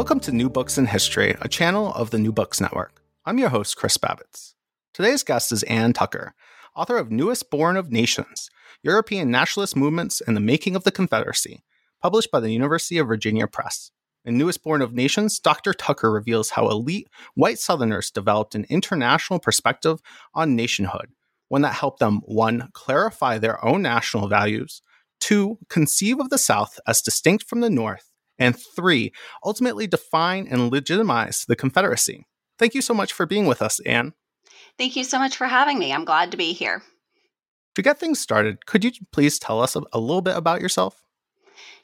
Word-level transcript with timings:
Welcome 0.00 0.20
to 0.20 0.32
New 0.32 0.48
Books 0.48 0.78
in 0.78 0.86
History, 0.86 1.36
a 1.42 1.46
channel 1.46 1.92
of 1.92 2.08
the 2.08 2.18
New 2.18 2.32
Books 2.32 2.58
Network. 2.58 3.02
I'm 3.26 3.36
your 3.36 3.50
host, 3.50 3.76
Chris 3.76 3.98
Babits. 3.98 4.54
Today's 4.94 5.22
guest 5.22 5.52
is 5.52 5.62
Ann 5.64 5.92
Tucker, 5.92 6.32
author 6.74 6.96
of 6.96 7.10
Newest 7.10 7.50
Born 7.50 7.76
of 7.76 7.92
Nations 7.92 8.48
European 8.82 9.30
Nationalist 9.30 9.76
Movements 9.76 10.22
and 10.22 10.34
the 10.34 10.40
Making 10.40 10.74
of 10.74 10.84
the 10.84 10.90
Confederacy, 10.90 11.64
published 12.00 12.30
by 12.30 12.40
the 12.40 12.50
University 12.50 12.96
of 12.96 13.08
Virginia 13.08 13.46
Press. 13.46 13.90
In 14.24 14.38
Newest 14.38 14.62
Born 14.62 14.80
of 14.80 14.94
Nations, 14.94 15.38
Dr. 15.38 15.74
Tucker 15.74 16.10
reveals 16.10 16.52
how 16.52 16.70
elite 16.70 17.10
white 17.34 17.58
Southerners 17.58 18.10
developed 18.10 18.54
an 18.54 18.64
international 18.70 19.38
perspective 19.38 20.00
on 20.32 20.56
nationhood, 20.56 21.10
one 21.48 21.60
that 21.60 21.74
helped 21.74 21.98
them 21.98 22.22
1. 22.24 22.70
clarify 22.72 23.36
their 23.36 23.62
own 23.62 23.82
national 23.82 24.28
values, 24.28 24.80
2. 25.20 25.58
conceive 25.68 26.18
of 26.18 26.30
the 26.30 26.38
South 26.38 26.80
as 26.86 27.02
distinct 27.02 27.44
from 27.44 27.60
the 27.60 27.68
North, 27.68 28.09
and 28.40 28.58
three, 28.58 29.12
ultimately 29.44 29.86
define 29.86 30.48
and 30.50 30.72
legitimize 30.72 31.44
the 31.46 31.54
Confederacy. 31.54 32.26
Thank 32.58 32.74
you 32.74 32.82
so 32.82 32.94
much 32.94 33.12
for 33.12 33.26
being 33.26 33.46
with 33.46 33.62
us, 33.62 33.78
Ann. 33.80 34.14
Thank 34.76 34.96
you 34.96 35.04
so 35.04 35.18
much 35.18 35.36
for 35.36 35.46
having 35.46 35.78
me. 35.78 35.92
I'm 35.92 36.04
glad 36.04 36.30
to 36.32 36.36
be 36.36 36.52
here. 36.52 36.82
To 37.76 37.82
get 37.82 38.00
things 38.00 38.18
started, 38.18 38.66
could 38.66 38.84
you 38.84 38.90
please 39.12 39.38
tell 39.38 39.60
us 39.60 39.76
a, 39.76 39.82
a 39.92 40.00
little 40.00 40.22
bit 40.22 40.36
about 40.36 40.60
yourself? 40.60 41.02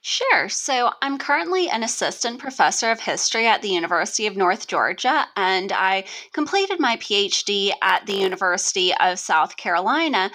Sure. 0.01 0.49
So, 0.49 0.91
I'm 1.03 1.19
currently 1.19 1.69
an 1.69 1.83
assistant 1.83 2.39
professor 2.39 2.91
of 2.91 3.01
history 3.01 3.47
at 3.47 3.61
the 3.61 3.71
University 3.71 4.27
of 4.27 4.37
North 4.37 4.69
Georgia, 4.69 5.27
and 5.37 5.73
I 5.73 6.05
completed 6.33 6.79
my 6.79 6.97
PhD 6.99 7.73
at 7.83 8.07
the 8.07 8.15
University 8.15 8.95
of 8.95 9.19
South 9.19 9.57
Carolina. 9.57 10.31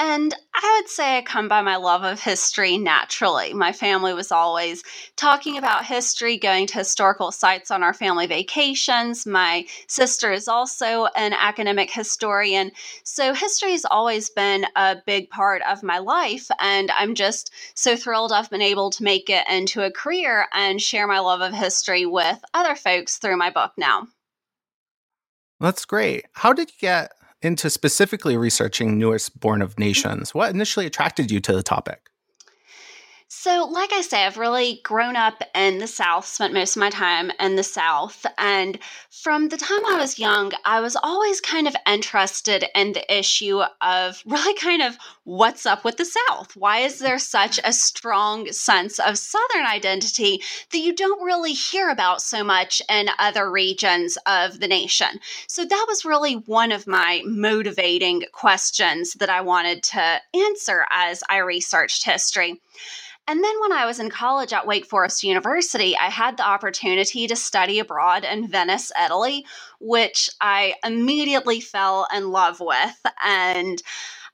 And 0.00 0.32
I 0.54 0.78
would 0.80 0.88
say 0.88 1.18
I 1.18 1.22
come 1.22 1.48
by 1.48 1.60
my 1.60 1.74
love 1.74 2.04
of 2.04 2.20
history 2.20 2.78
naturally. 2.78 3.52
My 3.52 3.72
family 3.72 4.14
was 4.14 4.30
always 4.30 4.84
talking 5.16 5.58
about 5.58 5.84
history, 5.84 6.38
going 6.38 6.68
to 6.68 6.78
historical 6.78 7.32
sites 7.32 7.72
on 7.72 7.82
our 7.82 7.92
family 7.92 8.28
vacations. 8.28 9.26
My 9.26 9.66
sister 9.88 10.30
is 10.30 10.46
also 10.46 11.06
an 11.16 11.32
academic 11.32 11.90
historian. 11.90 12.70
So, 13.02 13.34
history 13.34 13.72
has 13.72 13.84
always 13.90 14.30
been 14.30 14.66
a 14.76 14.98
big 15.04 15.30
part 15.30 15.62
of 15.68 15.82
my 15.82 15.98
life. 15.98 16.48
And 16.60 16.92
I'm 16.92 17.16
just 17.16 17.52
so 17.74 17.96
thrilled 17.96 18.30
I've 18.30 18.50
been 18.50 18.62
able 18.62 18.90
to 18.90 19.02
make 19.02 19.28
it 19.28 19.48
into 19.50 19.82
a 19.82 19.90
career 19.90 20.46
and 20.54 20.80
share 20.80 21.08
my 21.08 21.18
love 21.18 21.40
of 21.40 21.52
history 21.52 22.06
with 22.06 22.38
other 22.54 22.76
folks 22.76 23.18
through 23.18 23.36
my 23.36 23.50
book 23.50 23.72
now. 23.76 24.06
That's 25.58 25.84
great. 25.84 26.26
How 26.34 26.52
did 26.52 26.70
you 26.70 26.76
get 26.80 27.12
into 27.42 27.70
specifically 27.70 28.36
researching 28.36 28.98
Newest 28.98 29.38
Born 29.38 29.62
of 29.62 29.78
Nations. 29.78 30.34
What 30.34 30.50
initially 30.50 30.86
attracted 30.86 31.30
you 31.30 31.40
to 31.40 31.52
the 31.54 31.62
topic? 31.62 32.07
So, 33.30 33.68
like 33.70 33.92
I 33.92 34.00
say, 34.00 34.24
I've 34.24 34.38
really 34.38 34.80
grown 34.84 35.14
up 35.14 35.42
in 35.54 35.80
the 35.80 35.86
South, 35.86 36.24
spent 36.24 36.54
most 36.54 36.76
of 36.76 36.80
my 36.80 36.88
time 36.88 37.30
in 37.38 37.56
the 37.56 37.62
South. 37.62 38.24
And 38.38 38.78
from 39.10 39.50
the 39.50 39.58
time 39.58 39.84
I 39.84 39.98
was 39.98 40.18
young, 40.18 40.52
I 40.64 40.80
was 40.80 40.96
always 40.96 41.38
kind 41.42 41.68
of 41.68 41.76
interested 41.86 42.64
in 42.74 42.94
the 42.94 43.18
issue 43.18 43.60
of 43.82 44.22
really 44.26 44.54
kind 44.54 44.80
of 44.80 44.96
what's 45.24 45.66
up 45.66 45.84
with 45.84 45.98
the 45.98 46.06
South? 46.06 46.56
Why 46.56 46.78
is 46.78 47.00
there 47.00 47.18
such 47.18 47.60
a 47.64 47.72
strong 47.74 48.50
sense 48.50 48.98
of 48.98 49.18
Southern 49.18 49.66
identity 49.66 50.40
that 50.72 50.78
you 50.78 50.94
don't 50.94 51.22
really 51.22 51.52
hear 51.52 51.90
about 51.90 52.22
so 52.22 52.42
much 52.42 52.80
in 52.88 53.10
other 53.18 53.50
regions 53.50 54.16
of 54.24 54.58
the 54.58 54.68
nation? 54.68 55.20
So, 55.48 55.66
that 55.66 55.84
was 55.86 56.06
really 56.06 56.36
one 56.46 56.72
of 56.72 56.86
my 56.86 57.22
motivating 57.26 58.22
questions 58.32 59.12
that 59.20 59.28
I 59.28 59.42
wanted 59.42 59.82
to 59.82 60.20
answer 60.32 60.86
as 60.90 61.22
I 61.28 61.36
researched 61.38 62.06
history. 62.06 62.62
And 63.28 63.44
then 63.44 63.60
when 63.60 63.72
I 63.72 63.84
was 63.84 64.00
in 64.00 64.08
college 64.08 64.54
at 64.54 64.66
Wake 64.66 64.86
Forest 64.86 65.22
University, 65.22 65.94
I 65.98 66.08
had 66.08 66.38
the 66.38 66.48
opportunity 66.48 67.26
to 67.26 67.36
study 67.36 67.78
abroad 67.78 68.24
in 68.24 68.48
Venice, 68.48 68.90
Italy, 68.98 69.44
which 69.80 70.30
I 70.40 70.76
immediately 70.82 71.60
fell 71.60 72.08
in 72.12 72.30
love 72.30 72.58
with. 72.58 72.96
And 73.22 73.82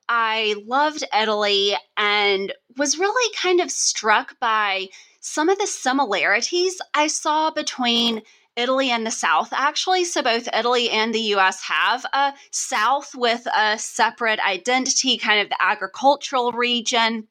I 0.08 0.54
loved 0.64 1.02
Italy 1.12 1.74
and 1.96 2.52
was 2.76 2.96
really 2.96 3.34
kind 3.34 3.60
of 3.60 3.68
struck 3.68 4.38
by 4.38 4.86
some 5.18 5.48
of 5.48 5.58
the 5.58 5.66
similarities 5.66 6.80
I 6.94 7.08
saw 7.08 7.50
between 7.50 8.22
Italy 8.54 8.90
and 8.90 9.04
the 9.04 9.10
South, 9.10 9.52
actually. 9.52 10.04
So, 10.04 10.22
both 10.22 10.46
Italy 10.54 10.88
and 10.90 11.12
the 11.12 11.34
US 11.34 11.60
have 11.64 12.06
a 12.12 12.32
South 12.52 13.12
with 13.16 13.44
a 13.56 13.76
separate 13.76 14.38
identity, 14.38 15.18
kind 15.18 15.40
of 15.40 15.48
the 15.48 15.60
agricultural 15.60 16.52
region 16.52 17.26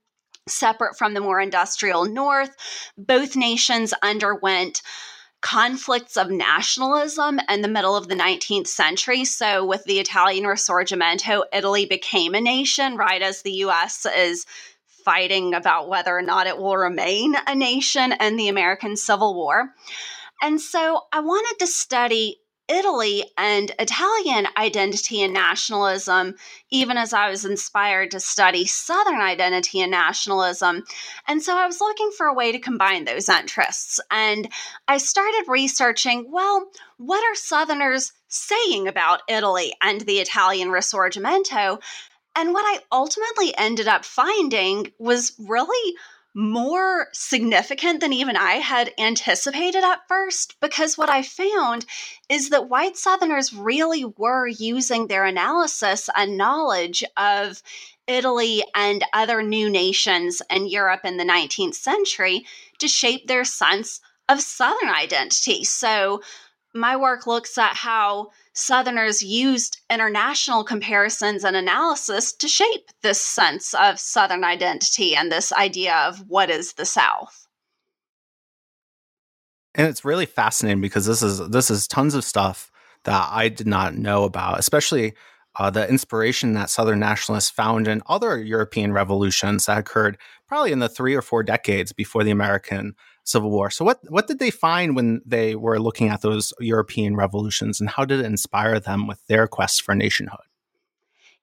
separate 0.47 0.97
from 0.97 1.13
the 1.13 1.21
more 1.21 1.39
industrial 1.39 2.05
North. 2.05 2.55
Both 2.97 3.35
nations 3.35 3.93
underwent 4.01 4.81
conflicts 5.41 6.15
of 6.15 6.29
nationalism 6.29 7.39
in 7.49 7.61
the 7.61 7.67
middle 7.67 7.95
of 7.95 8.07
the 8.07 8.15
19th 8.15 8.67
century. 8.67 9.25
So, 9.25 9.65
with 9.65 9.83
the 9.83 9.99
Italian 9.99 10.45
Risorgimento, 10.45 11.43
Italy 11.51 11.85
became 11.85 12.33
a 12.33 12.41
nation 12.41 12.95
right 12.95 13.21
as 13.21 13.41
the 13.41 13.51
US 13.65 14.05
is 14.05 14.45
fighting 14.85 15.53
about 15.53 15.89
whether 15.89 16.17
or 16.17 16.21
not 16.21 16.47
it 16.47 16.57
will 16.57 16.77
remain 16.77 17.35
a 17.45 17.53
nation 17.53 18.13
in 18.21 18.37
the 18.37 18.47
American 18.47 18.95
Civil 18.95 19.35
War. 19.35 19.73
And 20.41 20.61
so, 20.61 21.01
I 21.11 21.19
wanted 21.19 21.59
to 21.59 21.67
study 21.67 22.37
Italy 22.67 23.25
and 23.37 23.71
Italian 23.77 24.47
identity 24.57 25.21
and 25.21 25.33
nationalism, 25.33 26.35
even 26.69 26.97
as 26.97 27.13
I 27.13 27.29
was 27.29 27.45
inspired 27.45 28.11
to 28.11 28.19
study 28.19 28.65
Southern 28.65 29.19
identity 29.19 29.81
and 29.81 29.91
nationalism. 29.91 30.83
And 31.27 31.41
so 31.41 31.57
I 31.57 31.65
was 31.65 31.81
looking 31.81 32.11
for 32.15 32.27
a 32.27 32.33
way 32.33 32.51
to 32.51 32.59
combine 32.59 33.05
those 33.05 33.29
interests. 33.29 33.99
And 34.09 34.47
I 34.87 34.97
started 34.97 35.45
researching 35.47 36.31
well, 36.31 36.67
what 36.97 37.23
are 37.23 37.35
Southerners 37.35 38.13
saying 38.27 38.87
about 38.87 39.21
Italy 39.27 39.73
and 39.81 40.01
the 40.01 40.19
Italian 40.19 40.69
Risorgimento? 40.69 41.81
And 42.35 42.53
what 42.53 42.65
I 42.65 42.79
ultimately 42.91 43.55
ended 43.57 43.87
up 43.87 44.05
finding 44.05 44.91
was 44.97 45.33
really 45.37 45.95
more 46.33 47.07
significant 47.13 47.99
than 47.99 48.13
even 48.13 48.35
I 48.35 48.53
had 48.53 48.91
anticipated 48.97 49.83
at 49.83 50.07
first 50.07 50.59
because 50.59 50.97
what 50.97 51.09
I 51.09 51.21
found 51.21 51.85
is 52.29 52.49
that 52.49 52.69
white 52.69 52.97
Southerners 52.97 53.53
really 53.53 54.05
were 54.05 54.47
using 54.47 55.07
their 55.07 55.25
analysis 55.25 56.09
and 56.15 56.37
knowledge 56.37 57.03
of 57.17 57.61
Italy 58.07 58.63
and 58.75 59.03
other 59.13 59.43
new 59.43 59.69
nations 59.69 60.41
in 60.49 60.67
Europe 60.67 61.01
in 61.05 61.17
the 61.17 61.23
19th 61.23 61.75
century 61.75 62.45
to 62.79 62.87
shape 62.87 63.27
their 63.27 63.45
sense 63.45 64.01
of 64.27 64.41
Southern 64.41 64.89
identity. 64.89 65.63
So, 65.63 66.21
my 66.73 66.95
work 66.95 67.27
looks 67.27 67.57
at 67.57 67.75
how 67.75 68.31
Southerners 68.53 69.21
used 69.21 69.81
international 69.89 70.63
comparisons 70.63 71.43
and 71.43 71.55
analysis 71.55 72.33
to 72.33 72.47
shape 72.47 72.89
this 73.01 73.21
sense 73.21 73.73
of 73.73 73.99
Southern 73.99 74.43
identity 74.43 75.15
and 75.15 75.31
this 75.31 75.53
idea 75.53 75.95
of 75.95 76.23
what 76.27 76.49
is 76.49 76.73
the 76.73 76.85
South. 76.85 77.47
And 79.75 79.87
it's 79.87 80.05
really 80.05 80.25
fascinating 80.25 80.81
because 80.81 81.05
this 81.05 81.23
is 81.23 81.39
this 81.49 81.71
is 81.71 81.87
tons 81.87 82.13
of 82.13 82.23
stuff 82.23 82.71
that 83.05 83.27
I 83.31 83.49
did 83.49 83.67
not 83.67 83.95
know 83.95 84.23
about, 84.23 84.59
especially 84.59 85.13
uh, 85.55 85.69
the 85.69 85.87
inspiration 85.87 86.53
that 86.53 86.69
Southern 86.69 86.99
nationalists 86.99 87.49
found 87.49 87.87
in 87.87 88.01
other 88.07 88.39
European 88.39 88.93
revolutions 88.93 89.65
that 89.65 89.77
occurred 89.77 90.17
probably 90.53 90.71
in 90.71 90.77
the 90.77 90.87
three 90.87 91.15
or 91.15 91.23
four 91.23 91.41
decades 91.41 91.91
before 91.91 92.23
the 92.23 92.29
American 92.29 92.93
Civil 93.23 93.49
War. 93.49 93.71
So, 93.71 93.83
what 93.83 93.99
what 94.09 94.27
did 94.27 94.37
they 94.37 94.51
find 94.51 94.95
when 94.95 95.19
they 95.25 95.55
were 95.55 95.79
looking 95.79 96.09
at 96.09 96.21
those 96.21 96.53
European 96.59 97.15
revolutions, 97.15 97.81
and 97.81 97.89
how 97.89 98.05
did 98.05 98.19
it 98.19 98.25
inspire 98.27 98.79
them 98.79 99.07
with 99.07 99.25
their 99.25 99.47
quest 99.47 99.81
for 99.81 99.95
nationhood? 99.95 100.45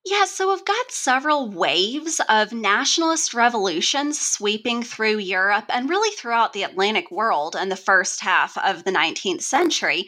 Yeah, 0.07 0.27
so 0.27 0.49
we've 0.49 0.65
got 0.65 0.93
several 0.93 1.51
waves 1.51 2.21
of 2.29 2.53
nationalist 2.53 3.35
revolutions 3.35 4.21
sweeping 4.21 4.85
through 4.85 5.19
Europe 5.19 5.65
and 5.71 5.91
really 5.91 6.15
throughout 6.17 6.53
the 6.53 6.63
Atlantic 6.63 7.11
world 7.11 7.57
in 7.61 7.69
the 7.69 7.75
first 7.75 8.21
half 8.21 8.57
of 8.59 8.85
the 8.85 8.93
19th 8.93 9.43
century. 9.43 10.07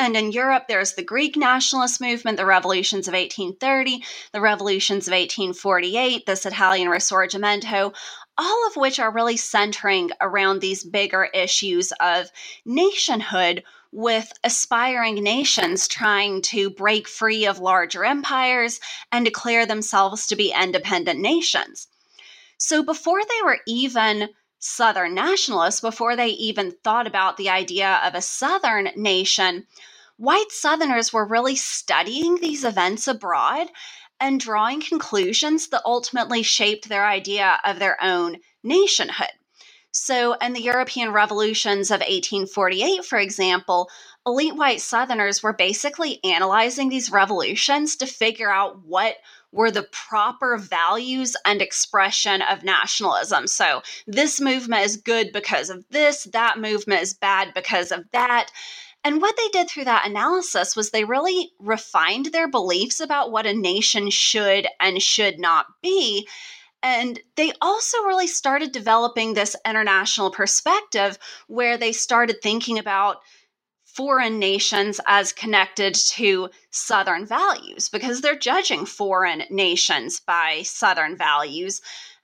And 0.00 0.16
in 0.16 0.30
Europe, 0.30 0.66
there's 0.68 0.94
the 0.94 1.02
Greek 1.02 1.36
nationalist 1.36 2.00
movement, 2.00 2.36
the 2.36 2.46
revolutions 2.46 3.08
of 3.08 3.14
1830, 3.14 4.04
the 4.32 4.40
revolutions 4.40 5.08
of 5.08 5.12
1848, 5.12 6.24
this 6.24 6.46
Italian 6.46 6.88
Risorgimento, 6.88 7.92
all 8.36 8.66
of 8.68 8.76
which 8.76 9.00
are 9.00 9.10
really 9.10 9.36
centering 9.36 10.10
around 10.20 10.60
these 10.60 10.84
bigger 10.84 11.24
issues 11.34 11.92
of 12.00 12.30
nationhood 12.64 13.64
with 13.90 14.32
aspiring 14.44 15.16
nations 15.16 15.88
trying 15.88 16.42
to 16.42 16.70
break 16.70 17.08
free 17.08 17.46
of 17.46 17.58
larger 17.58 18.04
empires 18.04 18.78
and 19.10 19.24
declare 19.24 19.66
themselves 19.66 20.28
to 20.28 20.36
be 20.36 20.54
independent 20.56 21.18
nations. 21.18 21.88
So 22.58 22.84
before 22.84 23.22
they 23.22 23.42
were 23.44 23.58
even 23.66 24.28
Southern 24.58 25.14
nationalists, 25.14 25.80
before 25.80 26.16
they 26.16 26.28
even 26.28 26.72
thought 26.82 27.06
about 27.06 27.36
the 27.36 27.48
idea 27.48 28.00
of 28.04 28.14
a 28.14 28.22
Southern 28.22 28.90
nation, 28.96 29.66
white 30.16 30.50
Southerners 30.50 31.12
were 31.12 31.24
really 31.24 31.54
studying 31.54 32.36
these 32.36 32.64
events 32.64 33.06
abroad 33.06 33.68
and 34.20 34.40
drawing 34.40 34.80
conclusions 34.80 35.68
that 35.68 35.82
ultimately 35.84 36.42
shaped 36.42 36.88
their 36.88 37.06
idea 37.06 37.60
of 37.64 37.78
their 37.78 38.02
own 38.02 38.38
nationhood. 38.64 39.30
So, 39.92 40.34
in 40.34 40.52
the 40.52 40.62
European 40.62 41.12
revolutions 41.12 41.90
of 41.90 42.00
1848, 42.00 43.04
for 43.04 43.18
example, 43.18 43.88
elite 44.26 44.54
white 44.54 44.80
Southerners 44.80 45.42
were 45.42 45.52
basically 45.52 46.22
analyzing 46.24 46.88
these 46.88 47.10
revolutions 47.10 47.96
to 47.96 48.06
figure 48.06 48.50
out 48.50 48.84
what 48.84 49.16
were 49.52 49.70
the 49.70 49.88
proper 49.90 50.56
values 50.58 51.36
and 51.44 51.62
expression 51.62 52.42
of 52.42 52.64
nationalism. 52.64 53.46
So, 53.46 53.82
this 54.06 54.40
movement 54.40 54.84
is 54.84 54.96
good 54.96 55.32
because 55.32 55.70
of 55.70 55.84
this, 55.90 56.24
that 56.32 56.58
movement 56.58 57.02
is 57.02 57.14
bad 57.14 57.52
because 57.54 57.90
of 57.90 58.04
that. 58.12 58.50
And 59.04 59.22
what 59.22 59.36
they 59.36 59.48
did 59.48 59.68
through 59.70 59.84
that 59.84 60.08
analysis 60.08 60.74
was 60.74 60.90
they 60.90 61.04
really 61.04 61.52
refined 61.58 62.26
their 62.26 62.48
beliefs 62.48 63.00
about 63.00 63.30
what 63.30 63.46
a 63.46 63.54
nation 63.54 64.10
should 64.10 64.66
and 64.80 65.00
should 65.00 65.38
not 65.38 65.66
be. 65.82 66.28
And 66.82 67.20
they 67.36 67.52
also 67.60 67.98
really 68.02 68.26
started 68.26 68.72
developing 68.72 69.34
this 69.34 69.56
international 69.66 70.30
perspective 70.30 71.18
where 71.46 71.76
they 71.76 71.92
started 71.92 72.36
thinking 72.42 72.78
about 72.78 73.18
foreign 73.98 74.38
nations 74.38 75.00
as 75.08 75.32
connected 75.32 75.92
to 75.92 76.48
Southern 76.70 77.26
values 77.26 77.88
because 77.88 78.20
they're 78.20 78.38
judging 78.38 78.86
foreign 78.86 79.42
nations 79.50 80.20
by 80.20 80.62
Southern 80.62 81.16
values. 81.16 81.80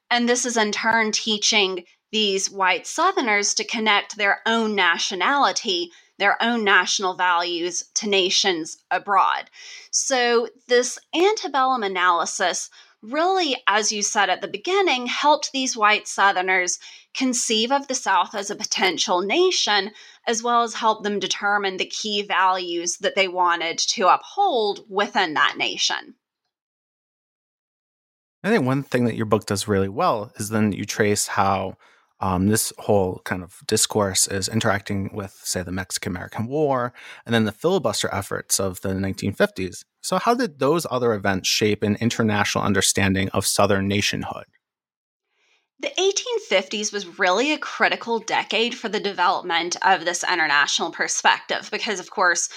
And 0.09 0.29
this 0.29 0.47
is 0.47 0.56
in 0.56 0.71
turn 0.71 1.11
teaching 1.11 1.82
these 2.12 2.49
white 2.49 2.87
Southerners 2.87 3.55
to 3.55 3.65
connect 3.65 4.17
their 4.17 4.41
own 4.47 4.76
nationality, 4.76 5.91
their 6.17 6.41
own 6.41 6.62
national 6.62 7.15
values 7.15 7.82
to 7.94 8.09
nations 8.09 8.76
abroad. 8.93 9.50
So, 9.91 10.47
this 10.69 10.97
antebellum 11.12 11.82
analysis 11.82 12.71
really, 13.03 13.56
as 13.67 13.91
you 13.91 14.03
said 14.03 14.31
at 14.31 14.41
the 14.41 14.49
beginning, 14.49 15.06
helped 15.06 15.50
these 15.53 15.76
white 15.76 16.06
Southerners 16.06 16.79
conceive 17.14 17.70
of 17.70 17.88
the 17.88 17.94
South 17.94 18.34
as 18.34 18.50
a 18.50 18.56
potential 18.56 19.22
nation, 19.22 19.90
as 20.26 20.43
well 20.43 20.62
as 20.62 20.75
help 20.75 21.05
them 21.05 21.19
determine 21.19 21.76
the 21.76 21.87
key 21.87 22.22
values 22.22 22.99
that 22.99 23.14
they 23.14 23.28
wanted 23.28 23.78
to 23.78 24.08
uphold 24.08 24.84
within 24.88 25.34
that 25.34 25.56
nation. 25.56 26.14
I 28.43 28.50
think 28.50 28.66
one 28.66 28.82
thing 28.82 29.06
that 29.06 29.16
your 29.16 29.26
book 29.26 29.46
does 29.46 29.66
really 29.66 29.88
well 29.88 30.31
is 30.37 30.50
then 30.50 30.72
you 30.72 30.84
trace 30.84 31.28
how 31.28 31.76
um, 32.20 32.49
this 32.49 32.72
whole 32.78 33.20
kind 33.25 33.43
of 33.43 33.61
discourse 33.66 34.28
is 34.28 34.49
interacting 34.49 35.11
with, 35.14 35.32
say, 35.44 35.62
the 35.62 35.72
Mexican 35.72 36.12
American 36.12 36.46
War 36.46 36.93
and 37.25 37.34
then 37.34 37.44
the 37.44 37.52
filibuster 37.52 38.08
efforts 38.12 38.61
of 38.61 38.81
the 38.82 38.90
1950s. 38.90 39.84
So, 40.02 40.19
how 40.19 40.34
did 40.34 40.58
those 40.58 40.87
other 40.90 41.14
events 41.14 41.49
shape 41.49 41.82
an 41.82 41.96
international 41.96 42.64
understanding 42.64 43.31
of 43.31 43.46
Southern 43.46 43.88
nationhood? 43.88 44.44
The 45.85 46.13
1850s 46.51 46.95
was 46.95 47.19
really 47.19 47.53
a 47.53 47.59
critical 47.59 48.19
decade 48.19 48.75
for 48.75 48.89
the 48.89 48.99
development 48.99 49.77
of 49.83 50.07
this 50.07 50.25
international 50.25 50.91
perspective 50.91 51.69
because, 51.71 52.01
of 52.01 52.09
course, 52.09 52.49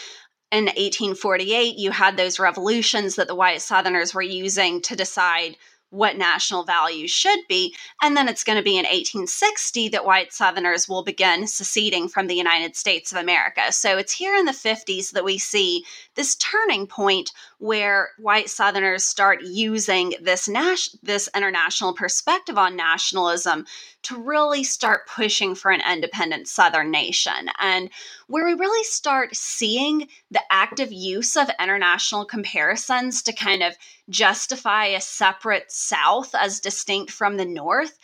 in 0.49 0.67
1848, 0.67 1.77
you 1.77 1.91
had 1.91 2.15
those 2.15 2.39
revolutions 2.39 3.15
that 3.15 3.27
the 3.27 3.35
white 3.35 3.61
Southerners 3.61 4.13
were 4.13 4.21
using 4.21 4.81
to 4.83 4.95
decide 4.95 5.57
what 5.89 6.17
national 6.17 6.63
values 6.63 7.11
should 7.11 7.39
be. 7.47 7.73
And 8.01 8.15
then 8.15 8.27
it's 8.27 8.43
going 8.43 8.57
to 8.57 8.63
be 8.63 8.77
in 8.77 8.83
1860 8.83 9.89
that 9.89 10.05
white 10.05 10.33
Southerners 10.33 10.89
will 10.89 11.03
begin 11.03 11.47
seceding 11.47 12.09
from 12.09 12.27
the 12.27 12.35
United 12.35 12.75
States 12.75 13.11
of 13.11 13.17
America. 13.17 13.71
So 13.71 13.97
it's 13.97 14.11
here 14.11 14.35
in 14.35 14.45
the 14.45 14.51
50s 14.51 15.11
that 15.11 15.23
we 15.23 15.37
see 15.37 15.85
this 16.15 16.35
turning 16.35 16.87
point 16.87 17.31
where 17.59 18.09
white 18.17 18.49
Southerners 18.49 19.05
start 19.05 19.41
using 19.43 20.13
this 20.21 20.47
nas- 20.47 20.97
this 21.01 21.29
international 21.35 21.93
perspective 21.93 22.57
on 22.57 22.75
nationalism 22.75 23.65
to 24.03 24.21
really 24.21 24.63
start 24.63 25.07
pushing 25.07 25.55
for 25.55 25.71
an 25.71 25.81
independent 25.89 26.47
Southern 26.47 26.91
nation. 26.91 27.49
And 27.59 27.89
where 28.27 28.45
we 28.45 28.53
really 28.53 28.83
start 28.83 29.35
seeing 29.35 30.07
the 30.31 30.41
active 30.51 30.91
use 30.91 31.35
of 31.37 31.49
international 31.59 32.25
comparisons 32.25 33.21
to 33.23 33.33
kind 33.33 33.63
of 33.63 33.75
justify 34.09 34.85
a 34.85 35.01
separate 35.01 35.71
South 35.71 36.33
as 36.35 36.59
distinct 36.59 37.11
from 37.11 37.37
the 37.37 37.45
North 37.45 37.97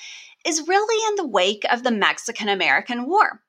is 0.45 0.67
really 0.67 1.07
in 1.09 1.15
the 1.15 1.27
wake 1.27 1.63
of 1.71 1.83
the 1.83 1.91
Mexican 1.91 2.49
American 2.49 3.07
War. 3.07 3.41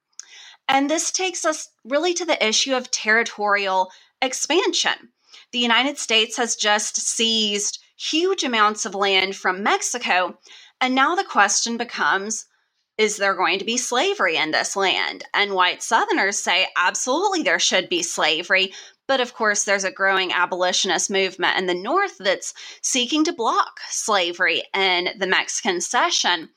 And 0.69 0.89
this 0.89 1.11
takes 1.11 1.45
us 1.45 1.69
really 1.85 2.15
to 2.15 2.25
the 2.25 2.47
issue 2.47 2.75
of 2.75 2.91
territorial 2.91 3.91
expansion. 4.23 5.13
The 5.53 5.59
United 5.59 5.99
States 5.99 6.37
has 6.37 6.57
just 6.57 6.97
seized 6.97 7.81
huge 7.97 8.43
amounts 8.43 8.87
of 8.87 8.95
land 8.95 9.37
from 9.37 9.63
Mexico. 9.63 10.39
And 10.81 10.95
now 10.95 11.15
the 11.15 11.25
question 11.25 11.77
becomes 11.77 12.47
is 12.97 13.17
there 13.17 13.35
going 13.35 13.59
to 13.59 13.65
be 13.65 13.77
slavery 13.77 14.37
in 14.37 14.53
this 14.53 14.77
land? 14.77 15.25
And 15.35 15.53
white 15.53 15.83
Southerners 15.83 16.39
say 16.39 16.69
absolutely 16.77 17.43
there 17.43 17.59
should 17.59 17.89
be 17.89 18.03
slavery. 18.03 18.73
But 19.07 19.21
of 19.21 19.35
course, 19.35 19.65
there's 19.65 19.85
a 19.85 19.91
growing 19.91 20.33
abolitionist 20.33 21.11
movement 21.11 21.59
in 21.59 21.67
the 21.67 21.75
North 21.75 22.17
that's 22.19 22.55
seeking 22.81 23.25
to 23.25 23.33
block 23.33 23.81
slavery 23.89 24.63
in 24.73 25.11
the 25.19 25.27
Mexican 25.27 25.81
cession. 25.81 26.51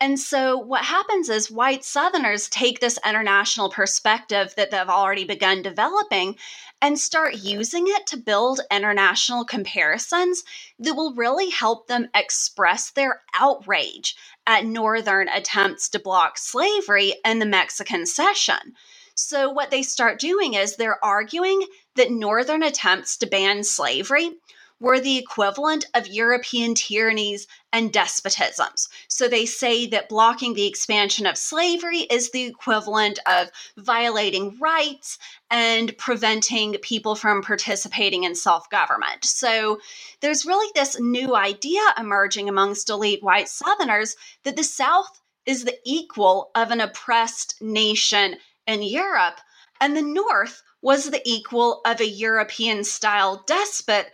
And 0.00 0.18
so, 0.18 0.56
what 0.56 0.84
happens 0.84 1.28
is 1.28 1.50
white 1.50 1.84
Southerners 1.84 2.48
take 2.48 2.78
this 2.78 3.00
international 3.04 3.68
perspective 3.68 4.54
that 4.56 4.70
they've 4.70 4.88
already 4.88 5.24
begun 5.24 5.60
developing 5.60 6.36
and 6.80 6.98
start 6.98 7.34
using 7.34 7.86
it 7.88 8.06
to 8.06 8.16
build 8.16 8.60
international 8.70 9.44
comparisons 9.44 10.44
that 10.78 10.94
will 10.94 11.14
really 11.14 11.50
help 11.50 11.88
them 11.88 12.08
express 12.14 12.90
their 12.90 13.22
outrage 13.34 14.16
at 14.46 14.64
Northern 14.64 15.28
attempts 15.28 15.88
to 15.88 15.98
block 15.98 16.38
slavery 16.38 17.14
in 17.24 17.40
the 17.40 17.46
Mexican 17.46 18.06
cession. 18.06 18.76
So, 19.20 19.50
what 19.50 19.72
they 19.72 19.82
start 19.82 20.20
doing 20.20 20.54
is 20.54 20.76
they're 20.76 21.04
arguing 21.04 21.66
that 21.96 22.12
Northern 22.12 22.62
attempts 22.62 23.16
to 23.16 23.26
ban 23.26 23.64
slavery 23.64 24.30
were 24.78 25.00
the 25.00 25.18
equivalent 25.18 25.86
of 25.92 26.06
European 26.06 26.76
tyrannies 26.76 27.48
and 27.72 27.92
despotisms. 27.92 28.88
So 29.08 29.26
they 29.26 29.44
say 29.44 29.86
that 29.88 30.08
blocking 30.08 30.54
the 30.54 30.68
expansion 30.68 31.26
of 31.26 31.36
slavery 31.36 32.02
is 32.02 32.30
the 32.30 32.44
equivalent 32.44 33.18
of 33.26 33.50
violating 33.76 34.56
rights 34.60 35.18
and 35.50 35.98
preventing 35.98 36.74
people 36.74 37.16
from 37.16 37.42
participating 37.42 38.22
in 38.22 38.36
self 38.36 38.70
government. 38.70 39.24
So 39.24 39.80
there's 40.20 40.46
really 40.46 40.70
this 40.76 40.98
new 41.00 41.34
idea 41.34 41.80
emerging 41.98 42.48
amongst 42.48 42.88
elite 42.88 43.24
white 43.24 43.48
Southerners 43.48 44.14
that 44.44 44.54
the 44.54 44.62
South 44.62 45.20
is 45.44 45.64
the 45.64 45.76
equal 45.84 46.52
of 46.54 46.70
an 46.70 46.80
oppressed 46.80 47.60
nation 47.60 48.36
in 48.68 48.82
Europe, 48.82 49.40
and 49.80 49.96
the 49.96 50.02
North 50.02 50.62
was 50.80 51.10
the 51.10 51.22
equal 51.24 51.80
of 51.84 52.00
a 52.00 52.06
European 52.06 52.84
style 52.84 53.42
despot 53.46 54.12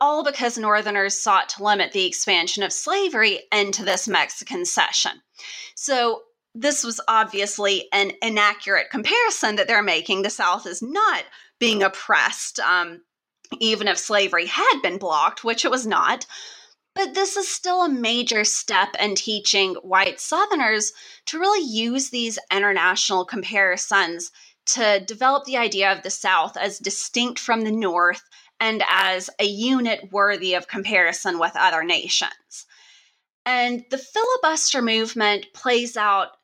all 0.00 0.24
because 0.24 0.56
Northerners 0.56 1.20
sought 1.20 1.50
to 1.50 1.62
limit 1.62 1.92
the 1.92 2.06
expansion 2.06 2.62
of 2.62 2.72
slavery 2.72 3.40
into 3.52 3.84
this 3.84 4.08
Mexican 4.08 4.64
cession. 4.64 5.12
So, 5.74 6.22
this 6.52 6.82
was 6.82 7.00
obviously 7.06 7.86
an 7.92 8.10
inaccurate 8.22 8.90
comparison 8.90 9.54
that 9.54 9.68
they're 9.68 9.84
making. 9.84 10.22
The 10.22 10.30
South 10.30 10.66
is 10.66 10.82
not 10.82 11.22
being 11.60 11.84
oppressed, 11.84 12.58
um, 12.58 13.02
even 13.60 13.86
if 13.86 13.98
slavery 13.98 14.46
had 14.46 14.80
been 14.82 14.98
blocked, 14.98 15.44
which 15.44 15.64
it 15.64 15.70
was 15.70 15.86
not. 15.86 16.26
But 16.94 17.14
this 17.14 17.36
is 17.36 17.48
still 17.48 17.82
a 17.82 17.88
major 17.88 18.44
step 18.44 18.94
in 19.00 19.14
teaching 19.14 19.74
white 19.76 20.20
Southerners 20.20 20.92
to 21.26 21.38
really 21.38 21.64
use 21.64 22.10
these 22.10 22.38
international 22.50 23.24
comparisons 23.24 24.32
to 24.66 25.00
develop 25.00 25.44
the 25.44 25.56
idea 25.56 25.92
of 25.92 26.02
the 26.02 26.10
South 26.10 26.56
as 26.56 26.78
distinct 26.78 27.38
from 27.38 27.62
the 27.62 27.72
North 27.72 28.22
and 28.58 28.82
as 28.88 29.30
a 29.38 29.44
unit 29.44 30.12
worthy 30.12 30.54
of 30.54 30.68
comparison 30.68 31.38
with 31.38 31.52
other 31.54 31.82
nations. 31.82 32.66
And 33.46 33.84
the 33.90 33.98
filibuster 33.98 34.82
movement 34.82 35.46
plays 35.54 35.96
out 35.96 36.36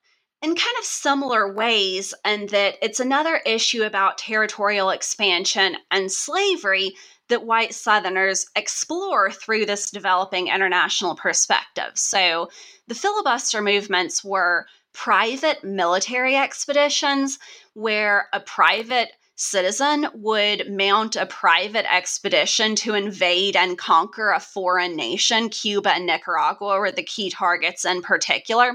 in 0.42 0.54
kind 0.54 0.76
of 0.78 0.84
similar 0.84 1.52
ways, 1.52 2.14
and 2.24 2.48
that 2.50 2.76
it's 2.82 3.00
another 3.00 3.40
issue 3.46 3.82
about 3.82 4.18
territorial 4.18 4.90
expansion 4.90 5.76
and 5.90 6.12
slavery 6.12 6.94
that 7.28 7.44
white 7.44 7.74
Southerners 7.74 8.46
explore 8.56 9.30
through 9.30 9.66
this 9.66 9.90
developing 9.90 10.48
international 10.48 11.14
perspective. 11.14 11.92
So 11.94 12.50
the 12.86 12.94
filibuster 12.94 13.60
movements 13.62 14.24
were 14.24 14.66
private 14.92 15.62
military 15.62 16.36
expeditions 16.36 17.38
where 17.74 18.28
a 18.32 18.40
private 18.40 19.10
citizen 19.36 20.08
would 20.14 20.70
mount 20.70 21.14
a 21.14 21.26
private 21.26 21.92
expedition 21.92 22.74
to 22.74 22.94
invade 22.94 23.54
and 23.54 23.76
conquer 23.76 24.30
a 24.30 24.40
foreign 24.40 24.96
nation. 24.96 25.50
Cuba 25.50 25.92
and 25.92 26.06
Nicaragua 26.06 26.78
were 26.78 26.90
the 26.90 27.02
key 27.02 27.28
targets 27.28 27.84
in 27.84 28.00
particular. 28.00 28.72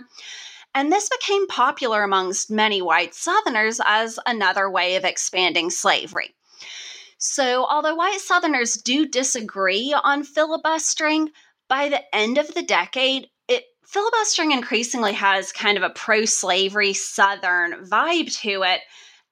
And 0.75 0.91
this 0.91 1.09
became 1.09 1.47
popular 1.47 2.03
amongst 2.03 2.51
many 2.51 2.81
white 2.81 3.15
Southerners 3.15 3.81
as 3.83 4.19
another 4.25 4.69
way 4.69 4.95
of 4.95 5.03
expanding 5.03 5.69
slavery. 5.69 6.33
So, 7.23 7.67
although 7.67 7.93
white 7.93 8.19
Southerners 8.19 8.73
do 8.73 9.07
disagree 9.07 9.93
on 9.93 10.23
filibustering, 10.23 11.29
by 11.69 11.87
the 11.87 12.01
end 12.15 12.39
of 12.39 12.51
the 12.55 12.63
decade, 12.63 13.27
it 13.47 13.63
filibustering 13.85 14.51
increasingly 14.51 15.13
has 15.13 15.51
kind 15.51 15.77
of 15.77 15.83
a 15.83 15.91
pro-slavery 15.91 16.93
Southern 16.93 17.85
vibe 17.85 18.35
to 18.41 18.63
it. 18.63 18.81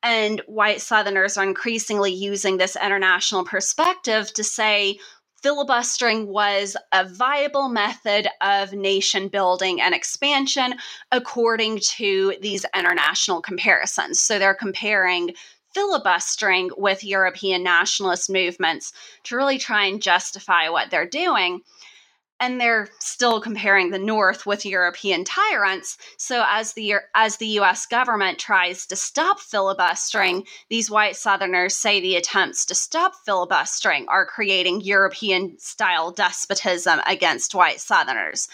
And 0.03 0.39
white 0.45 0.81
Southerners 0.81 1.35
are 1.35 1.43
increasingly 1.43 2.13
using 2.13 2.57
this 2.57 2.75
international 2.75 3.43
perspective 3.43 4.31
to 4.33 4.43
say 4.43 4.99
filibustering 5.41 6.27
was 6.27 6.77
a 6.91 7.09
viable 7.09 7.69
method 7.69 8.27
of 8.41 8.71
nation 8.71 9.29
building 9.29 9.81
and 9.81 9.95
expansion 9.95 10.75
according 11.11 11.79
to 11.79 12.35
these 12.39 12.67
international 12.75 13.41
comparisons. 13.41 14.19
So 14.19 14.37
they're 14.37 14.53
comparing 14.53 15.31
filibustering 15.73 16.69
with 16.77 17.03
European 17.03 17.63
nationalist 17.63 18.29
movements 18.29 18.93
to 19.23 19.35
really 19.35 19.57
try 19.57 19.85
and 19.85 20.01
justify 20.01 20.69
what 20.69 20.89
they're 20.89 21.07
doing. 21.07 21.61
And 22.41 22.59
they're 22.59 22.87
still 22.99 23.41
comparing 23.41 23.91
the 23.91 23.99
North 23.99 24.45
with 24.45 24.65
European 24.65 25.25
tyrants. 25.25 25.97
So 26.15 26.41
as 26.47 26.71
the 26.71 26.95
as 27.13 27.35
the 27.35 27.47
U.S. 27.47 27.85
government 27.85 28.39
tries 28.39 28.85
to 28.87 28.95
stop 28.95 29.41
filibustering, 29.41 30.45
these 30.69 30.89
white 30.89 31.17
Southerners 31.17 31.75
say 31.75 31.99
the 31.99 32.15
attempts 32.15 32.65
to 32.67 32.75
stop 32.75 33.13
filibustering 33.25 34.05
are 34.07 34.25
creating 34.25 34.79
European-style 34.79 36.11
despotism 36.11 37.01
against 37.05 37.53
white 37.53 37.81
Southerners. 37.81 38.47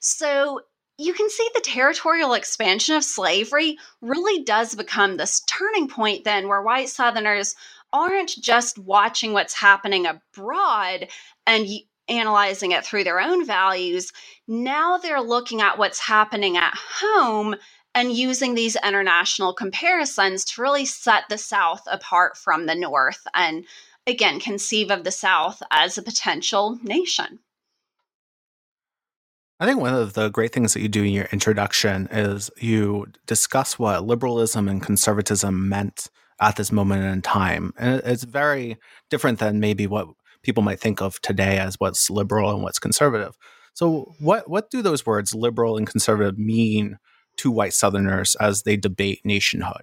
So 0.00 0.62
you 0.98 1.14
can 1.14 1.30
see 1.30 1.48
the 1.54 1.60
territorial 1.60 2.34
expansion 2.34 2.96
of 2.96 3.04
slavery 3.04 3.78
really 4.02 4.42
does 4.42 4.74
become 4.74 5.16
this 5.16 5.40
turning 5.46 5.88
point 5.88 6.24
then 6.24 6.48
where 6.48 6.60
white 6.60 6.88
southerners 6.88 7.54
aren't 7.92 8.30
just 8.30 8.78
watching 8.78 9.32
what's 9.32 9.54
happening 9.54 10.06
abroad 10.06 11.08
and 11.46 11.68
analyzing 12.08 12.72
it 12.72 12.84
through 12.84 13.04
their 13.04 13.20
own 13.20 13.46
values. 13.46 14.12
Now 14.48 14.98
they're 14.98 15.22
looking 15.22 15.60
at 15.60 15.78
what's 15.78 16.00
happening 16.00 16.56
at 16.56 16.74
home 16.74 17.54
and 17.94 18.12
using 18.12 18.54
these 18.54 18.76
international 18.84 19.54
comparisons 19.54 20.44
to 20.46 20.62
really 20.62 20.84
set 20.84 21.24
the 21.28 21.38
south 21.38 21.82
apart 21.86 22.36
from 22.36 22.66
the 22.66 22.74
north 22.74 23.26
and 23.34 23.64
again 24.06 24.40
conceive 24.40 24.90
of 24.90 25.04
the 25.04 25.10
south 25.10 25.62
as 25.70 25.96
a 25.96 26.02
potential 26.02 26.78
nation 26.82 27.38
I 29.60 29.66
think 29.66 29.80
one 29.80 29.94
of 29.94 30.12
the 30.12 30.28
great 30.28 30.52
things 30.52 30.72
that 30.74 30.82
you 30.82 30.88
do 30.88 31.02
in 31.02 31.12
your 31.12 31.28
introduction 31.32 32.08
is 32.12 32.48
you 32.58 33.06
discuss 33.26 33.78
what 33.78 34.06
liberalism 34.06 34.68
and 34.68 34.80
conservatism 34.80 35.68
meant 35.68 36.08
at 36.40 36.54
this 36.54 36.70
moment 36.70 37.04
in 37.04 37.22
time. 37.22 37.72
And 37.76 38.00
it's 38.04 38.22
very 38.22 38.76
different 39.10 39.40
than 39.40 39.58
maybe 39.58 39.88
what 39.88 40.06
people 40.42 40.62
might 40.62 40.78
think 40.78 41.02
of 41.02 41.20
today 41.22 41.58
as 41.58 41.74
what's 41.80 42.08
liberal 42.08 42.50
and 42.50 42.62
what's 42.62 42.78
conservative. 42.78 43.36
So 43.74 44.14
what 44.20 44.48
what 44.48 44.70
do 44.70 44.80
those 44.80 45.04
words 45.04 45.34
liberal 45.34 45.76
and 45.76 45.86
conservative 45.86 46.38
mean 46.38 46.98
to 47.38 47.50
white 47.50 47.74
southerners 47.74 48.36
as 48.36 48.62
they 48.62 48.76
debate 48.76 49.20
nationhood? 49.24 49.82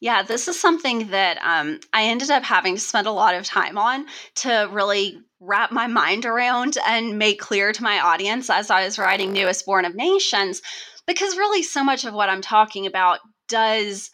Yeah, 0.00 0.22
this 0.22 0.48
is 0.48 0.60
something 0.60 1.08
that 1.08 1.38
um, 1.42 1.78
I 1.92 2.04
ended 2.04 2.30
up 2.30 2.42
having 2.42 2.74
to 2.74 2.80
spend 2.80 3.06
a 3.06 3.12
lot 3.12 3.34
of 3.34 3.44
time 3.44 3.78
on 3.78 4.06
to 4.36 4.68
really 4.72 5.20
wrap 5.44 5.72
my 5.72 5.88
mind 5.88 6.24
around 6.24 6.78
and 6.86 7.18
make 7.18 7.40
clear 7.40 7.72
to 7.72 7.82
my 7.82 7.98
audience 7.98 8.48
as 8.48 8.70
I 8.70 8.84
was 8.84 8.98
writing 8.98 9.32
Newest 9.32 9.66
Born 9.66 9.84
of 9.84 9.96
Nations, 9.96 10.62
because 11.06 11.36
really 11.36 11.64
so 11.64 11.82
much 11.82 12.04
of 12.04 12.14
what 12.14 12.28
I'm 12.28 12.42
talking 12.42 12.86
about 12.86 13.18
does 13.48 14.10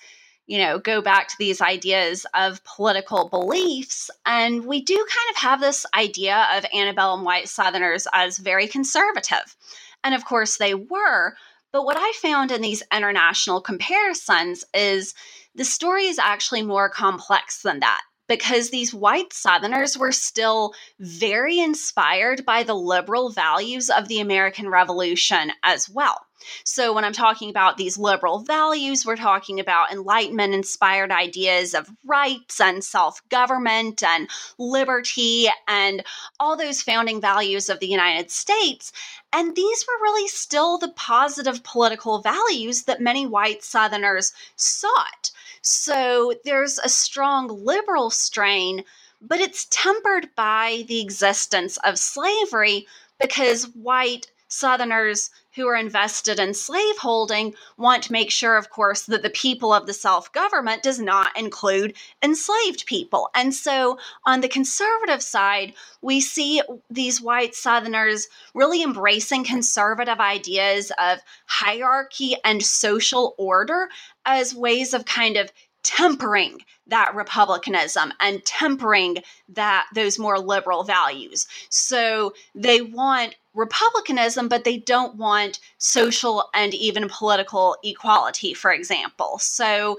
you 0.48 0.56
know, 0.56 0.78
go 0.78 1.02
back 1.02 1.28
to 1.28 1.36
these 1.38 1.60
ideas 1.60 2.26
of 2.34 2.64
political 2.64 3.28
beliefs. 3.28 4.10
And 4.24 4.64
we 4.64 4.80
do 4.80 4.96
kind 4.96 5.30
of 5.30 5.36
have 5.36 5.60
this 5.60 5.84
idea 5.94 6.48
of 6.56 6.64
antebellum 6.74 7.22
white 7.22 7.50
Southerners 7.50 8.08
as 8.14 8.38
very 8.38 8.66
conservative. 8.66 9.56
And 10.02 10.14
of 10.14 10.24
course, 10.24 10.56
they 10.56 10.72
were. 10.74 11.34
But 11.70 11.84
what 11.84 11.98
I 11.98 12.12
found 12.22 12.50
in 12.50 12.62
these 12.62 12.82
international 12.90 13.60
comparisons 13.60 14.64
is 14.72 15.14
the 15.54 15.66
story 15.66 16.06
is 16.06 16.18
actually 16.18 16.62
more 16.62 16.88
complex 16.88 17.60
than 17.60 17.80
that 17.80 18.00
because 18.28 18.70
these 18.70 18.94
white 18.94 19.32
Southerners 19.32 19.96
were 19.96 20.12
still 20.12 20.74
very 21.00 21.58
inspired 21.58 22.44
by 22.44 22.62
the 22.62 22.74
liberal 22.74 23.30
values 23.30 23.90
of 23.90 24.08
the 24.08 24.20
American 24.20 24.68
Revolution 24.68 25.52
as 25.62 25.88
well. 25.88 26.26
So, 26.64 26.92
when 26.92 27.04
I'm 27.04 27.12
talking 27.12 27.50
about 27.50 27.76
these 27.76 27.98
liberal 27.98 28.38
values, 28.38 29.04
we're 29.04 29.16
talking 29.16 29.58
about 29.58 29.90
Enlightenment 29.90 30.54
inspired 30.54 31.10
ideas 31.10 31.74
of 31.74 31.90
rights 32.04 32.60
and 32.60 32.84
self 32.84 33.26
government 33.28 34.02
and 34.04 34.28
liberty 34.56 35.48
and 35.66 36.04
all 36.38 36.56
those 36.56 36.80
founding 36.80 37.20
values 37.20 37.68
of 37.68 37.80
the 37.80 37.88
United 37.88 38.30
States. 38.30 38.92
And 39.32 39.54
these 39.56 39.84
were 39.86 40.02
really 40.02 40.28
still 40.28 40.78
the 40.78 40.92
positive 40.92 41.64
political 41.64 42.20
values 42.20 42.84
that 42.84 43.00
many 43.00 43.26
white 43.26 43.64
Southerners 43.64 44.32
sought. 44.56 45.32
So, 45.62 46.34
there's 46.44 46.78
a 46.78 46.88
strong 46.88 47.48
liberal 47.48 48.10
strain, 48.10 48.84
but 49.20 49.40
it's 49.40 49.66
tempered 49.70 50.34
by 50.34 50.84
the 50.88 51.00
existence 51.00 51.76
of 51.78 51.98
slavery 51.98 52.86
because 53.20 53.64
white 53.74 54.30
Southerners 54.48 55.30
who 55.58 55.66
are 55.66 55.76
invested 55.76 56.38
in 56.38 56.54
slaveholding 56.54 57.52
want 57.76 58.04
to 58.04 58.12
make 58.12 58.30
sure, 58.30 58.56
of 58.56 58.70
course, 58.70 59.02
that 59.02 59.22
the 59.22 59.30
people 59.30 59.72
of 59.72 59.86
the 59.86 59.92
self 59.92 60.32
government 60.32 60.84
does 60.84 61.00
not 61.00 61.36
include 61.36 61.94
enslaved 62.22 62.86
people. 62.86 63.28
And 63.34 63.52
so 63.52 63.98
on 64.24 64.40
the 64.40 64.48
conservative 64.48 65.20
side, 65.20 65.74
we 66.00 66.20
see 66.20 66.62
these 66.88 67.20
white 67.20 67.56
Southerners 67.56 68.28
really 68.54 68.84
embracing 68.84 69.42
conservative 69.42 70.20
ideas 70.20 70.92
of 70.96 71.18
hierarchy 71.46 72.36
and 72.44 72.62
social 72.62 73.34
order 73.36 73.88
as 74.24 74.54
ways 74.54 74.94
of 74.94 75.04
kind 75.06 75.36
of 75.36 75.50
tempering 75.82 76.58
that 76.86 77.14
republicanism 77.14 78.12
and 78.20 78.44
tempering 78.44 79.16
that 79.48 79.86
those 79.94 80.18
more 80.18 80.38
liberal 80.38 80.82
values 80.82 81.46
so 81.70 82.34
they 82.54 82.82
want 82.82 83.36
republicanism 83.58 84.48
but 84.48 84.64
they 84.64 84.78
don't 84.78 85.16
want 85.16 85.60
social 85.78 86.48
and 86.54 86.72
even 86.74 87.08
political 87.08 87.76
equality 87.82 88.54
for 88.54 88.72
example 88.72 89.38
so 89.38 89.98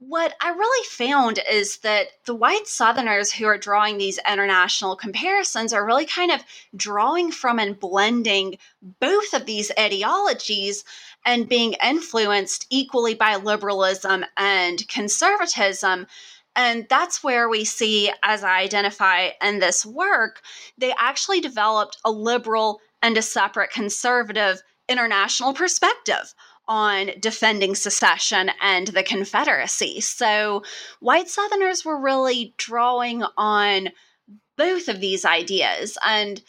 what 0.00 0.34
I 0.40 0.50
really 0.50 0.86
found 0.86 1.40
is 1.50 1.78
that 1.78 2.24
the 2.24 2.34
white 2.34 2.68
Southerners 2.68 3.32
who 3.32 3.46
are 3.46 3.58
drawing 3.58 3.98
these 3.98 4.20
international 4.30 4.94
comparisons 4.94 5.72
are 5.72 5.84
really 5.84 6.06
kind 6.06 6.30
of 6.30 6.44
drawing 6.76 7.32
from 7.32 7.58
and 7.58 7.78
blending 7.78 8.58
both 9.00 9.34
of 9.34 9.44
these 9.44 9.72
ideologies 9.76 10.84
and 11.26 11.48
being 11.48 11.74
influenced 11.84 12.66
equally 12.70 13.14
by 13.14 13.36
liberalism 13.36 14.24
and 14.36 14.86
conservatism. 14.86 16.06
And 16.56 16.86
that's 16.88 17.22
where 17.22 17.48
we 17.48 17.64
see, 17.64 18.10
as 18.22 18.42
I 18.42 18.58
identify 18.58 19.30
in 19.42 19.60
this 19.60 19.86
work, 19.86 20.40
they 20.76 20.92
actually 20.98 21.40
developed 21.40 21.98
a 22.04 22.10
liberal 22.10 22.80
and 23.00 23.16
a 23.16 23.22
separate 23.22 23.70
conservative 23.70 24.60
international 24.88 25.54
perspective 25.54 26.34
on 26.66 27.10
defending 27.20 27.74
secession 27.74 28.50
and 28.60 28.88
the 28.88 29.02
Confederacy. 29.02 30.00
So 30.00 30.62
white 31.00 31.28
Southerners 31.28 31.84
were 31.84 32.00
really 32.00 32.54
drawing 32.58 33.22
on 33.36 33.90
both 34.56 34.88
of 34.88 35.00
these 35.00 35.24
ideas. 35.24 35.96
And 36.04 36.42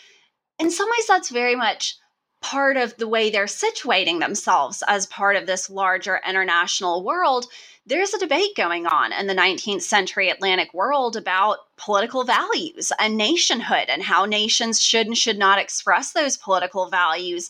in 0.57 0.71
some 0.71 0.89
ways, 0.89 1.07
that's 1.07 1.29
very 1.29 1.55
much 1.55 1.95
part 2.41 2.77
of 2.77 2.95
the 2.97 3.07
way 3.07 3.29
they're 3.29 3.45
situating 3.45 4.19
themselves 4.19 4.83
as 4.87 5.05
part 5.07 5.35
of 5.35 5.45
this 5.45 5.69
larger 5.69 6.21
international 6.27 7.03
world. 7.03 7.47
There's 7.85 8.13
a 8.13 8.19
debate 8.19 8.55
going 8.55 8.85
on 8.87 9.11
in 9.13 9.27
the 9.27 9.35
19th 9.35 9.81
century 9.81 10.29
Atlantic 10.29 10.73
world 10.73 11.15
about 11.15 11.59
political 11.77 12.23
values 12.23 12.91
and 12.99 13.17
nationhood 13.17 13.89
and 13.89 14.03
how 14.03 14.25
nations 14.25 14.81
should 14.81 15.07
and 15.07 15.17
should 15.17 15.37
not 15.37 15.59
express 15.59 16.11
those 16.11 16.37
political 16.37 16.87
values 16.89 17.49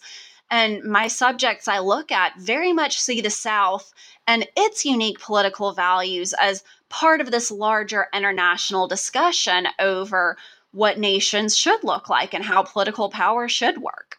And 0.51 0.83
my 0.83 1.07
subjects 1.07 1.67
I 1.67 1.79
look 1.79 2.11
at 2.11 2.39
very 2.39 2.73
much 2.73 2.99
see 2.99 3.21
the 3.21 3.29
South 3.29 3.93
and 4.27 4.47
its 4.57 4.85
unique 4.85 5.19
political 5.19 5.73
values 5.73 6.33
as 6.39 6.63
part 6.89 7.21
of 7.21 7.31
this 7.31 7.51
larger 7.51 8.07
international 8.13 8.87
discussion 8.87 9.67
over 9.79 10.37
what 10.71 10.97
nations 10.99 11.57
should 11.57 11.83
look 11.83 12.09
like 12.09 12.33
and 12.33 12.43
how 12.45 12.63
political 12.63 13.09
power 13.09 13.47
should 13.47 13.79
work. 13.79 14.18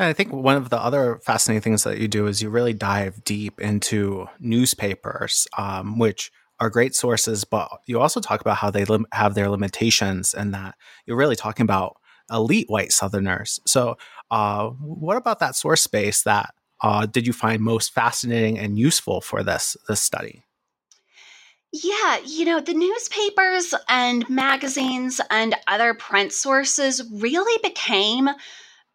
And 0.00 0.08
I 0.08 0.14
think 0.14 0.32
one 0.32 0.56
of 0.56 0.70
the 0.70 0.82
other 0.82 1.20
fascinating 1.26 1.60
things 1.60 1.84
that 1.84 1.98
you 1.98 2.08
do 2.08 2.26
is 2.26 2.40
you 2.40 2.48
really 2.48 2.72
dive 2.72 3.22
deep 3.22 3.60
into 3.60 4.26
newspapers, 4.38 5.46
um, 5.58 5.98
which 5.98 6.32
are 6.58 6.70
great 6.70 6.94
sources, 6.94 7.44
but 7.44 7.68
you 7.84 8.00
also 8.00 8.18
talk 8.18 8.40
about 8.40 8.56
how 8.56 8.70
they 8.70 8.86
lim- 8.86 9.04
have 9.12 9.34
their 9.34 9.50
limitations 9.50 10.32
and 10.32 10.54
that 10.54 10.74
you're 11.04 11.18
really 11.18 11.36
talking 11.36 11.64
about 11.64 11.98
elite 12.30 12.70
white 12.70 12.92
Southerners. 12.92 13.60
So, 13.66 13.98
uh, 14.30 14.68
what 14.68 15.18
about 15.18 15.38
that 15.40 15.54
source 15.54 15.82
space 15.82 16.22
that 16.22 16.54
uh, 16.80 17.04
did 17.04 17.26
you 17.26 17.34
find 17.34 17.60
most 17.60 17.92
fascinating 17.92 18.58
and 18.58 18.78
useful 18.78 19.20
for 19.20 19.42
this 19.42 19.76
this 19.86 20.00
study? 20.00 20.44
Yeah, 21.72 22.20
you 22.24 22.46
know, 22.46 22.60
the 22.60 22.72
newspapers 22.72 23.74
and 23.86 24.28
magazines 24.30 25.20
and 25.30 25.54
other 25.66 25.92
print 25.92 26.32
sources 26.32 27.06
really 27.12 27.60
became 27.62 28.30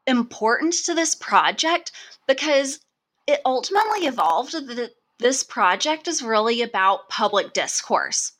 important 0.08 0.74
to 0.86 0.94
this 0.94 1.16
project 1.16 1.92
because 2.28 2.80
it 3.28 3.42
ultimately 3.46 4.08
evolved 4.08 4.54
that 4.54 4.92
this 5.20 5.44
project 5.44 6.08
is 6.08 6.22
really 6.22 6.62
about 6.62 7.10
public 7.10 7.54
discourse. 7.54 8.34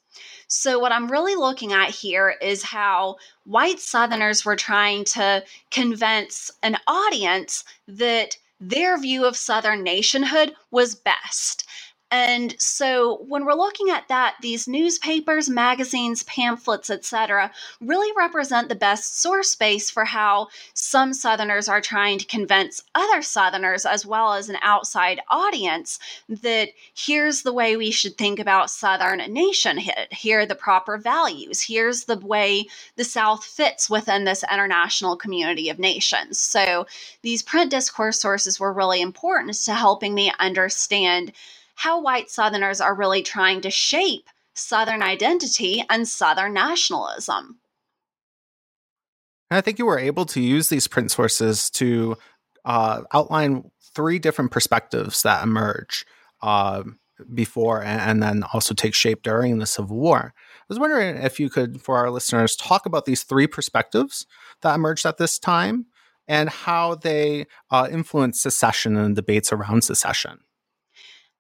So, 0.48 0.78
what 0.78 0.92
I'm 0.92 1.12
really 1.12 1.36
looking 1.36 1.74
at 1.74 1.90
here 1.90 2.36
is 2.42 2.62
how 2.64 3.18
white 3.46 3.80
Southerners 3.80 4.46
were 4.46 4.56
trying 4.56 5.04
to 5.06 5.44
convince 5.72 6.52
an 6.62 6.78
audience 6.88 7.64
that 7.88 8.38
their 8.60 8.98
view 8.98 9.26
of 9.26 9.36
Southern 9.36 9.84
nationhood 9.84 10.54
was 10.72 10.96
best 10.96 11.66
and 12.12 12.56
so 12.62 13.24
when 13.28 13.46
we're 13.46 13.54
looking 13.54 13.90
at 13.90 14.08
that, 14.10 14.36
these 14.42 14.68
newspapers, 14.68 15.50
magazines, 15.50 16.22
pamphlets, 16.24 16.92
etc., 16.92 17.52
really 17.82 18.12
represent 18.16 18.70
the 18.70 18.76
best 18.76 19.20
source 19.20 19.50
space 19.50 19.90
for 19.90 20.06
how 20.06 20.48
some 20.76 21.14
Southerners 21.14 21.68
are 21.68 21.82
trying 21.82 22.20
to 22.20 22.26
convince 22.26 22.84
other 22.94 23.24
Southerners, 23.24 23.86
as 23.88 24.06
well 24.06 24.34
as 24.34 24.50
an 24.50 24.58
outside 24.62 25.20
audience, 25.32 25.98
that 26.30 26.70
here's 26.94 27.42
the 27.42 27.54
way 27.54 27.76
we 27.76 27.90
should 27.90 28.18
think 28.18 28.38
about 28.40 28.70
Southern 28.70 29.18
nationhood. 29.34 30.08
Here 30.12 30.42
are 30.42 30.46
the 30.46 30.54
proper 30.54 31.00
values. 31.00 31.62
Here's 31.62 32.06
the 32.06 32.20
way 32.20 32.68
the 32.98 33.04
South 33.04 33.44
fits 33.44 33.90
within 33.90 34.26
this 34.26 34.44
international 34.52 35.18
community 35.18 35.70
of 35.70 35.80
nations. 35.80 36.40
So 36.40 36.86
these 37.24 37.42
print 37.42 37.72
discourse 37.72 38.22
sources 38.22 38.60
were 38.60 38.72
really 38.72 39.02
important 39.02 39.56
to 39.56 39.74
helping 39.74 40.14
me 40.14 40.32
understand 40.38 41.32
how 41.76 42.02
white 42.02 42.30
Southerners 42.30 42.82
are 42.82 42.96
really 42.96 43.22
trying 43.22 43.62
to 43.62 43.70
shape 43.70 44.30
Southern 44.54 45.04
identity 45.04 45.84
and 45.90 46.08
Southern 46.08 46.54
nationalism. 46.54 47.60
And 49.52 49.58
I 49.58 49.62
think 49.62 49.78
you 49.78 49.86
were 49.86 50.00
able 50.00 50.26
to 50.28 50.42
use 50.42 50.70
these 50.70 50.88
print 50.88 51.12
sources 51.12 51.70
to 51.72 52.18
uh, 52.64 53.02
outline 53.14 53.70
three 53.94 54.18
different 54.18 54.52
perspectives 54.52 55.22
that 55.24 55.44
emerge 55.44 56.06
uh, 56.42 56.84
before 57.34 57.82
and, 57.84 58.02
and, 58.02 58.24
then 58.24 58.44
also 58.52 58.74
take 58.74 58.94
shape 58.94 59.24
during 59.24 59.58
the 59.58 59.66
Civil 59.66 59.98
War. 59.98 60.34
I 60.36 60.64
was 60.68 60.80
wondering 60.80 61.16
if 61.18 61.40
you 61.40 61.50
could, 61.50 61.82
for 61.82 61.98
our 61.98 62.10
listeners, 62.10 62.56
talk 62.56 62.86
about 62.86 63.06
these 63.06 63.24
three 63.24 63.48
perspectives 63.48 64.26
that 64.62 64.76
emerged 64.76 65.06
at 65.06 65.18
this 65.18 65.40
time 65.40 65.86
and 66.28 66.50
how 66.50 66.96
they 66.96 67.46
uh, 67.72 67.88
influenced 67.90 68.42
secession 68.42 68.98
and 68.98 69.16
debates 69.16 69.54
around 69.54 69.84
secession. 69.84 70.40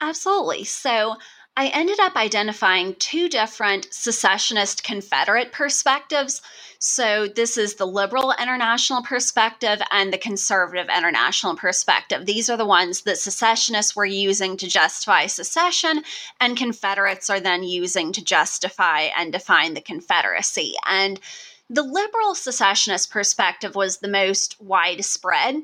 Absolutely. 0.01 0.63
So 0.63 1.15
I 1.57 1.67
ended 1.67 1.99
up 2.01 2.17
identifying 2.17 2.95
two 2.95 3.29
different 3.29 3.87
secessionist 3.89 4.83
Confederate 4.83 5.53
perspectives. 5.53 6.41
So, 6.79 7.29
this 7.29 7.57
is 7.57 7.75
the 7.75 7.87
liberal 7.87 8.33
international 8.39 9.01
perspective 9.01 9.81
and 9.89 10.11
the 10.11 10.17
conservative 10.17 10.89
international 10.95 11.55
perspective. 11.55 12.25
These 12.25 12.49
are 12.49 12.57
the 12.57 12.65
ones 12.65 13.03
that 13.03 13.17
secessionists 13.17 13.95
were 13.95 14.05
using 14.05 14.57
to 14.57 14.67
justify 14.67 15.27
secession, 15.27 16.03
and 16.41 16.57
Confederates 16.57 17.29
are 17.29 17.39
then 17.39 17.63
using 17.63 18.11
to 18.11 18.23
justify 18.23 19.07
and 19.17 19.31
define 19.31 19.75
the 19.75 19.81
Confederacy. 19.81 20.73
And 20.85 21.21
the 21.69 21.83
liberal 21.83 22.35
secessionist 22.35 23.09
perspective 23.11 23.75
was 23.75 23.99
the 23.99 24.09
most 24.09 24.61
widespread. 24.61 25.63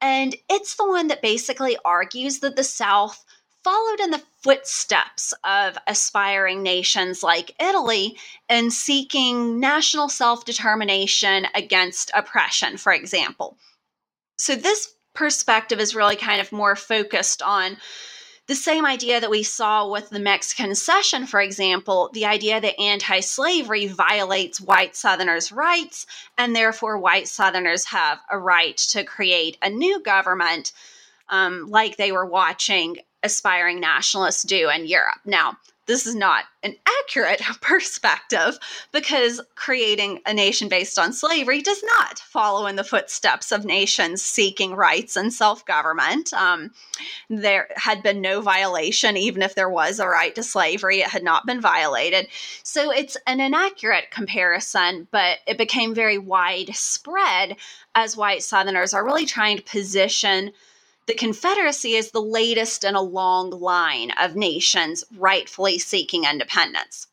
And 0.00 0.34
it's 0.48 0.76
the 0.76 0.88
one 0.88 1.08
that 1.08 1.20
basically 1.20 1.76
argues 1.84 2.38
that 2.38 2.56
the 2.56 2.64
South 2.64 3.24
followed 3.62 4.00
in 4.00 4.10
the 4.10 4.22
footsteps 4.42 5.34
of 5.44 5.76
aspiring 5.86 6.62
nations 6.62 7.22
like 7.22 7.54
Italy 7.60 8.16
in 8.48 8.70
seeking 8.70 9.60
national 9.60 10.08
self 10.08 10.44
determination 10.44 11.46
against 11.54 12.10
oppression, 12.14 12.76
for 12.76 12.92
example. 12.92 13.56
So, 14.38 14.54
this 14.54 14.94
perspective 15.14 15.80
is 15.80 15.94
really 15.94 16.16
kind 16.16 16.40
of 16.40 16.52
more 16.52 16.76
focused 16.76 17.42
on 17.42 17.76
the 18.46 18.54
same 18.56 18.84
idea 18.84 19.20
that 19.20 19.30
we 19.30 19.44
saw 19.44 19.88
with 19.88 20.10
the 20.10 20.18
Mexican 20.18 20.74
Cession, 20.74 21.26
for 21.26 21.40
example, 21.40 22.10
the 22.14 22.26
idea 22.26 22.60
that 22.60 22.80
anti 22.80 23.20
slavery 23.20 23.86
violates 23.86 24.60
white 24.60 24.96
Southerners' 24.96 25.52
rights, 25.52 26.04
and 26.36 26.56
therefore 26.56 26.98
white 26.98 27.28
Southerners 27.28 27.84
have 27.84 28.18
a 28.28 28.36
right 28.36 28.76
to 28.76 29.04
create 29.04 29.56
a 29.62 29.70
new 29.70 30.02
government. 30.02 30.72
Um, 31.28 31.70
like 31.70 31.96
they 31.96 32.10
were 32.10 32.26
watching 32.26 32.96
aspiring 33.22 33.80
nationalists 33.80 34.42
do 34.42 34.70
in 34.70 34.86
Europe. 34.86 35.20
Now, 35.24 35.56
this 35.90 36.06
is 36.06 36.14
not 36.14 36.44
an 36.62 36.76
accurate 37.00 37.42
perspective 37.60 38.56
because 38.92 39.40
creating 39.56 40.20
a 40.24 40.32
nation 40.32 40.68
based 40.68 41.00
on 41.00 41.12
slavery 41.12 41.62
does 41.62 41.82
not 41.82 42.20
follow 42.20 42.66
in 42.66 42.76
the 42.76 42.84
footsteps 42.84 43.50
of 43.50 43.64
nations 43.64 44.22
seeking 44.22 44.74
rights 44.76 45.16
and 45.16 45.32
self 45.32 45.64
government. 45.66 46.32
Um, 46.32 46.70
there 47.28 47.66
had 47.74 48.04
been 48.04 48.20
no 48.20 48.40
violation, 48.40 49.16
even 49.16 49.42
if 49.42 49.56
there 49.56 49.68
was 49.68 49.98
a 49.98 50.06
right 50.06 50.32
to 50.36 50.44
slavery, 50.44 51.00
it 51.00 51.08
had 51.08 51.24
not 51.24 51.44
been 51.44 51.60
violated. 51.60 52.28
So 52.62 52.92
it's 52.92 53.16
an 53.26 53.40
inaccurate 53.40 54.12
comparison, 54.12 55.08
but 55.10 55.38
it 55.48 55.58
became 55.58 55.92
very 55.92 56.18
widespread 56.18 57.56
as 57.96 58.16
white 58.16 58.44
Southerners 58.44 58.94
are 58.94 59.04
really 59.04 59.26
trying 59.26 59.56
to 59.56 59.62
position 59.64 60.52
the 61.10 61.16
Confederacy 61.16 61.94
is 61.94 62.12
the 62.12 62.22
latest 62.22 62.84
in 62.84 62.94
a 62.94 63.02
long 63.02 63.50
line 63.50 64.12
of 64.12 64.36
nations 64.36 65.02
rightfully 65.16 65.76
seeking 65.76 66.22
independence. 66.22 67.08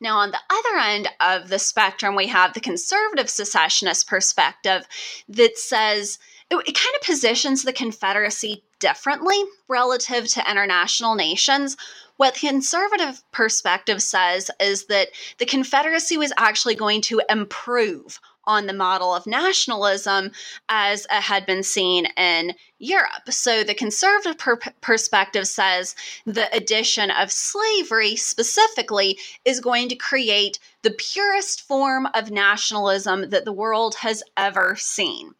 Now, 0.00 0.18
on 0.18 0.30
the 0.30 0.38
other 0.48 0.78
end 0.78 1.08
of 1.18 1.48
the 1.48 1.58
spectrum, 1.58 2.14
we 2.14 2.28
have 2.28 2.54
the 2.54 2.60
conservative 2.60 3.28
secessionist 3.28 4.06
perspective 4.06 4.86
that 5.28 5.58
says 5.58 6.20
it, 6.52 6.54
it, 6.54 6.76
kind 6.76 6.94
of 6.94 7.02
positions 7.02 7.64
the 7.64 7.72
Confederacy 7.72 8.62
differently 8.78 9.42
relative 9.66 10.28
to 10.28 10.48
international 10.48 11.16
nations. 11.16 11.76
What 12.16 12.34
the 12.34 12.46
conservative 12.46 13.24
perspective 13.32 14.02
says 14.02 14.52
is 14.60 14.86
that 14.86 15.08
the 15.38 15.46
Confederacy 15.46 16.16
was 16.16 16.32
actually 16.36 16.76
going 16.76 17.00
to 17.02 17.22
improve 17.28 18.20
on 18.50 18.66
the 18.66 18.72
model 18.72 19.14
of 19.14 19.28
nationalism 19.28 20.32
as 20.68 21.04
it 21.04 21.22
had 21.22 21.46
been 21.46 21.62
seen 21.62 22.06
in 22.16 22.52
Europe. 22.80 23.30
So 23.30 23.62
the 23.62 23.74
conservative 23.74 24.38
per- 24.38 24.74
perspective 24.80 25.46
says 25.46 25.94
the 26.26 26.52
addition 26.52 27.12
of 27.12 27.30
slavery 27.30 28.16
specifically 28.16 29.16
is 29.44 29.60
going 29.60 29.88
to 29.90 29.94
create 29.94 30.58
the 30.82 30.90
purest 30.90 31.62
form 31.62 32.08
of 32.12 32.32
nationalism 32.32 33.30
that 33.30 33.44
the 33.44 33.52
world 33.52 33.94
has 33.94 34.20
ever 34.36 34.74
seen. 34.76 35.32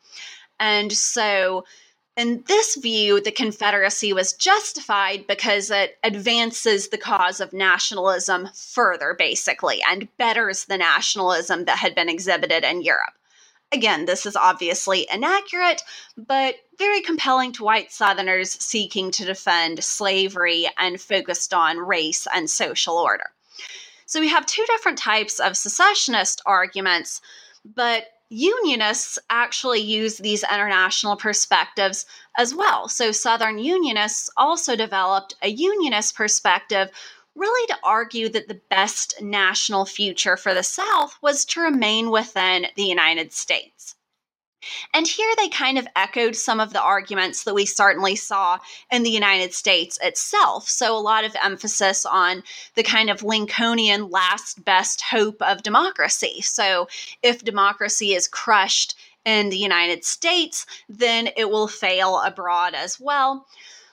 And 0.60 0.92
so 0.92 1.64
in 2.16 2.44
this 2.48 2.76
view, 2.76 3.20
the 3.20 3.30
Confederacy 3.30 4.12
was 4.12 4.32
justified 4.32 5.26
because 5.26 5.70
it 5.70 5.98
advances 6.02 6.88
the 6.88 6.98
cause 6.98 7.40
of 7.40 7.52
nationalism 7.52 8.48
further, 8.54 9.14
basically, 9.18 9.80
and 9.88 10.08
betters 10.16 10.64
the 10.64 10.76
nationalism 10.76 11.64
that 11.64 11.78
had 11.78 11.94
been 11.94 12.08
exhibited 12.08 12.64
in 12.64 12.82
Europe. 12.82 13.14
Again, 13.72 14.04
this 14.04 14.26
is 14.26 14.34
obviously 14.34 15.06
inaccurate, 15.12 15.82
but 16.16 16.56
very 16.76 17.00
compelling 17.00 17.52
to 17.52 17.64
white 17.64 17.92
Southerners 17.92 18.50
seeking 18.50 19.12
to 19.12 19.24
defend 19.24 19.84
slavery 19.84 20.68
and 20.76 21.00
focused 21.00 21.54
on 21.54 21.78
race 21.78 22.26
and 22.34 22.50
social 22.50 22.96
order. 22.96 23.30
So 24.06 24.18
we 24.18 24.28
have 24.28 24.44
two 24.44 24.64
different 24.66 24.98
types 24.98 25.38
of 25.38 25.56
secessionist 25.56 26.42
arguments, 26.44 27.20
but 27.64 28.06
Unionists 28.30 29.18
actually 29.28 29.80
use 29.80 30.18
these 30.18 30.44
international 30.44 31.16
perspectives 31.16 32.06
as 32.38 32.54
well. 32.54 32.88
So, 32.88 33.10
Southern 33.10 33.58
Unionists 33.58 34.30
also 34.36 34.76
developed 34.76 35.34
a 35.42 35.48
Unionist 35.48 36.14
perspective, 36.14 36.90
really 37.34 37.66
to 37.66 37.78
argue 37.82 38.28
that 38.28 38.46
the 38.46 38.60
best 38.70 39.20
national 39.20 39.84
future 39.84 40.36
for 40.36 40.54
the 40.54 40.62
South 40.62 41.16
was 41.20 41.44
to 41.46 41.60
remain 41.60 42.10
within 42.10 42.66
the 42.76 42.84
United 42.84 43.32
States. 43.32 43.96
And 44.92 45.06
here 45.06 45.32
they 45.36 45.48
kind 45.48 45.78
of 45.78 45.88
echoed 45.96 46.36
some 46.36 46.60
of 46.60 46.72
the 46.72 46.82
arguments 46.82 47.44
that 47.44 47.54
we 47.54 47.66
certainly 47.66 48.16
saw 48.16 48.58
in 48.90 49.02
the 49.02 49.10
United 49.10 49.54
States 49.54 49.98
itself. 50.02 50.68
So, 50.68 50.96
a 50.96 50.98
lot 50.98 51.24
of 51.24 51.36
emphasis 51.42 52.04
on 52.04 52.42
the 52.74 52.82
kind 52.82 53.10
of 53.10 53.22
Lincolnian 53.22 54.10
last 54.10 54.64
best 54.64 55.00
hope 55.00 55.40
of 55.42 55.62
democracy. 55.62 56.40
So, 56.42 56.88
if 57.22 57.44
democracy 57.44 58.14
is 58.14 58.28
crushed 58.28 58.96
in 59.24 59.50
the 59.50 59.56
United 59.56 60.04
States, 60.04 60.66
then 60.88 61.28
it 61.36 61.50
will 61.50 61.68
fail 61.68 62.20
abroad 62.20 62.74
as 62.74 62.98
well. 62.98 63.46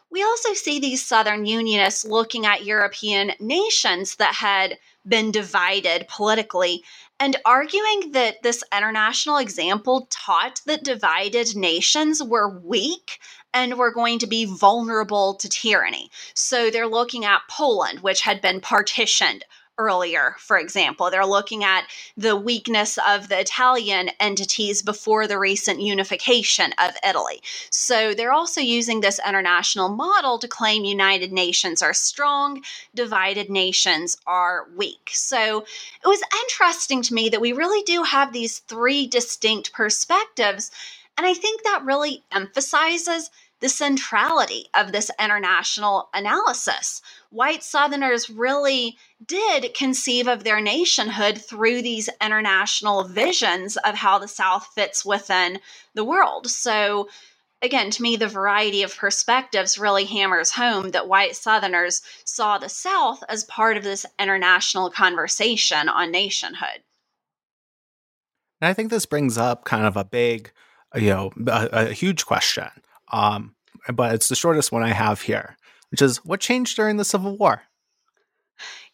We 0.09 0.23
also 0.23 0.53
see 0.53 0.79
these 0.79 1.05
Southern 1.05 1.45
Unionists 1.45 2.05
looking 2.05 2.45
at 2.45 2.65
European 2.65 3.33
nations 3.39 4.15
that 4.15 4.35
had 4.35 4.77
been 5.05 5.31
divided 5.31 6.07
politically 6.07 6.83
and 7.19 7.35
arguing 7.45 8.11
that 8.11 8.41
this 8.43 8.63
international 8.75 9.37
example 9.37 10.07
taught 10.09 10.61
that 10.65 10.83
divided 10.83 11.55
nations 11.55 12.21
were 12.23 12.59
weak 12.59 13.19
and 13.53 13.77
were 13.77 13.91
going 13.91 14.19
to 14.19 14.27
be 14.27 14.45
vulnerable 14.45 15.33
to 15.35 15.49
tyranny. 15.49 16.11
So 16.33 16.69
they're 16.69 16.87
looking 16.87 17.25
at 17.25 17.41
Poland, 17.49 18.01
which 18.01 18.21
had 18.21 18.41
been 18.41 18.61
partitioned 18.61 19.43
earlier, 19.77 20.35
for 20.39 20.57
example. 20.57 21.09
They're 21.09 21.25
looking 21.25 21.63
at 21.63 21.85
the 22.15 22.35
weakness 22.35 22.97
of 23.07 23.29
the 23.29 23.39
Italian 23.39 24.09
entities 24.19 24.81
before 24.81 25.27
the 25.27 25.39
recent 25.39 25.81
unification 25.81 26.73
of 26.77 26.95
Italy. 27.07 27.41
So 27.69 28.13
they're 28.13 28.31
also 28.31 28.61
using 28.61 29.01
this 29.01 29.19
international 29.27 29.89
model 29.89 30.39
to 30.39 30.47
claim 30.47 30.83
United 30.83 31.31
Nations 31.31 31.81
are 31.81 31.93
strong, 31.93 32.63
divided 32.95 33.49
nations 33.49 34.17
are 34.25 34.67
weak. 34.75 35.09
So 35.13 35.59
it 35.59 36.07
was 36.07 36.21
interesting 36.43 37.01
to 37.03 37.13
me 37.13 37.29
that 37.29 37.41
we 37.41 37.53
really 37.53 37.83
do 37.83 38.03
have 38.03 38.33
these 38.33 38.59
three 38.59 39.07
distinct 39.07 39.73
perspectives. 39.73 40.71
And 41.17 41.25
I 41.25 41.33
think 41.33 41.63
that 41.63 41.85
really 41.85 42.23
emphasizes 42.31 43.31
the 43.59 43.69
centrality 43.69 44.65
of 44.75 44.91
this 44.91 45.09
international 45.19 46.09
analysis. 46.13 47.01
White 47.29 47.63
Southerners 47.63 48.29
really 48.29 48.97
did 49.25 49.73
conceive 49.73 50.27
of 50.27 50.43
their 50.43 50.61
nationhood 50.61 51.39
through 51.39 51.81
these 51.81 52.09
international 52.21 53.03
visions 53.03 53.77
of 53.77 53.95
how 53.95 54.19
the 54.19 54.27
South 54.27 54.67
fits 54.75 55.03
within 55.03 55.59
the 55.95 56.05
world. 56.05 56.47
So, 56.47 57.09
again, 57.61 57.89
to 57.91 58.01
me, 58.01 58.15
the 58.15 58.27
variety 58.27 58.83
of 58.83 58.95
perspectives 58.95 59.77
really 59.77 60.05
hammers 60.05 60.51
home 60.51 60.91
that 60.91 61.07
white 61.07 61.35
Southerners 61.35 62.03
saw 62.25 62.59
the 62.59 62.69
South 62.69 63.23
as 63.27 63.43
part 63.45 63.75
of 63.75 63.83
this 63.83 64.05
international 64.19 64.91
conversation 64.91 65.89
on 65.89 66.11
nationhood. 66.11 66.83
And 68.61 68.69
I 68.69 68.73
think 68.73 68.91
this 68.91 69.05
brings 69.07 69.37
up 69.37 69.65
kind 69.65 69.85
of 69.85 69.97
a 69.97 70.05
big, 70.05 70.51
you 70.95 71.09
know, 71.09 71.31
a, 71.47 71.69
a 71.71 71.93
huge 71.93 72.25
question 72.25 72.69
um, 73.11 73.55
but 73.93 74.15
it's 74.15 74.29
the 74.29 74.35
shortest 74.35 74.71
one 74.71 74.83
I 74.83 74.91
have 74.91 75.21
here, 75.21 75.57
which 75.91 76.01
is 76.01 76.17
what 76.25 76.39
changed 76.39 76.75
during 76.75 76.97
the 76.97 77.05
Civil 77.05 77.37
War? 77.37 77.61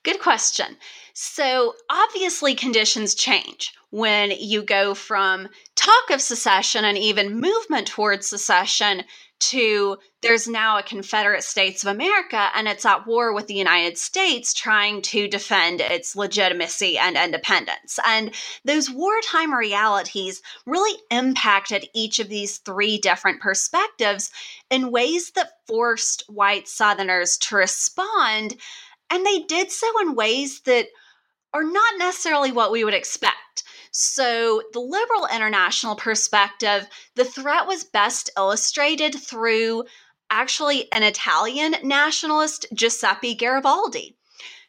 Good 0.04 0.20
question. 0.20 0.78
So, 1.16 1.76
obviously, 1.92 2.56
conditions 2.56 3.14
change 3.14 3.72
when 3.92 4.32
you 4.32 4.64
go 4.64 4.96
from 4.96 5.48
talk 5.76 6.10
of 6.10 6.20
secession 6.20 6.84
and 6.84 6.98
even 6.98 7.40
movement 7.40 7.86
towards 7.86 8.28
secession 8.28 9.04
to 9.40 9.98
there's 10.24 10.48
now 10.48 10.80
a 10.80 10.84
Confederate 10.84 11.44
States 11.44 11.84
of 11.84 11.92
America 11.92 12.50
and 12.56 12.68
it's 12.68 12.86
at 12.86 13.06
war 13.06 13.34
with 13.34 13.46
the 13.46 13.54
United 13.54 13.98
States 13.98 14.56
trying 14.56 15.04
to 15.04 15.28
defend 15.28 15.82
its 15.82 16.16
legitimacy 16.16 16.98
and 16.98 17.16
independence. 17.16 18.00
And 18.08 18.34
those 18.66 18.90
wartime 18.90 19.54
realities 19.54 20.42
really 20.66 20.98
impacted 21.12 21.88
each 21.94 22.18
of 22.18 22.30
these 22.30 22.58
three 22.60 22.98
different 22.98 23.40
perspectives 23.40 24.32
in 24.72 24.92
ways 24.92 25.32
that 25.36 25.52
forced 25.68 26.24
white 26.28 26.68
Southerners 26.68 27.38
to 27.38 27.58
respond. 27.58 28.56
And 29.12 29.24
they 29.26 29.42
did 29.42 29.72
so 29.72 29.88
in 30.02 30.16
ways 30.16 30.62
that 30.62 30.88
are 31.54 31.64
not 31.64 31.94
necessarily 31.98 32.52
what 32.52 32.72
we 32.72 32.84
would 32.84 32.94
expect. 32.94 33.64
So, 33.92 34.64
the 34.74 34.80
liberal 34.80 35.28
international 35.32 35.96
perspective, 35.96 36.88
the 37.16 37.26
threat 37.26 37.68
was 37.68 37.84
best 37.84 38.32
illustrated 38.38 39.14
through 39.14 39.84
actually 40.32 40.92
an 40.92 41.04
Italian 41.04 41.76
nationalist, 41.84 42.66
Giuseppe 42.74 43.36
Garibaldi 43.36 44.18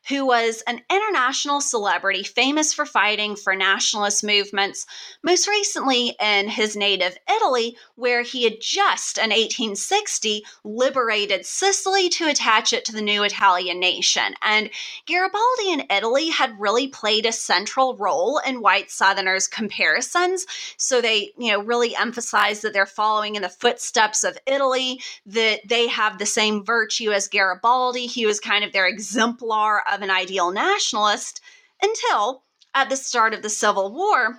who 0.09 0.27
was 0.27 0.63
an 0.67 0.81
international 0.91 1.61
celebrity 1.61 2.23
famous 2.23 2.73
for 2.73 2.85
fighting 2.85 3.37
for 3.37 3.55
nationalist 3.55 4.23
movements, 4.25 4.87
most 5.23 5.49
recently 5.49 6.15
in 6.21 6.49
his 6.49 6.77
native 6.77 7.17
Italy, 7.29 7.77
where 7.95 8.23
he 8.23 8.45
had 8.45 8.61
just 8.61 9.19
in 9.19 9.31
1860 9.31 10.45
liberated 10.65 11.47
Sicily 11.47 12.09
to 12.11 12.29
attach 12.29 12.73
it 12.73 12.85
to 12.85 12.93
the 12.93 13.03
new 13.03 13.23
Italian 13.23 13.81
nation. 13.81 14.35
And 14.43 14.71
Garibaldi 15.07 15.71
in 15.71 15.87
Italy 15.91 16.29
had 16.29 16.59
really 16.59 16.89
played 16.89 17.27
a 17.27 17.33
central 17.33 17.97
role 17.97 18.41
in 18.47 18.61
white 18.61 18.91
Southerners' 18.91 19.49
comparisons. 19.49 20.47
So 20.77 21.01
they, 21.01 21.33
you 21.39 21.53
know, 21.53 21.63
really 21.63 21.97
emphasized 21.97 22.63
that 22.63 22.73
they're 22.73 22.87
following 22.87 23.37
in 23.37 23.43
the 23.43 23.49
footsteps 23.49 24.25
of 24.25 24.39
Italy, 24.47 25.01
that 25.27 25.61
they 25.67 25.89
have 25.89 26.19
the 26.19 26.27
same 26.27 26.65
virtue 26.65 27.11
as 27.11 27.29
Garibaldi. 27.29 28.07
He 28.07 28.27
was 28.27 28.41
kind 28.41 28.65
of 28.65 28.73
their 28.73 28.87
exemplar 28.87 29.83
of 29.95 30.03
an 30.03 30.11
ideal 30.11 30.51
nationalist 30.51 31.41
until 31.83 32.43
at 32.75 32.91
the 32.91 32.97
start 32.97 33.35
of 33.35 33.43
the 33.43 33.49
Civil 33.49 33.93
War, 33.93 34.39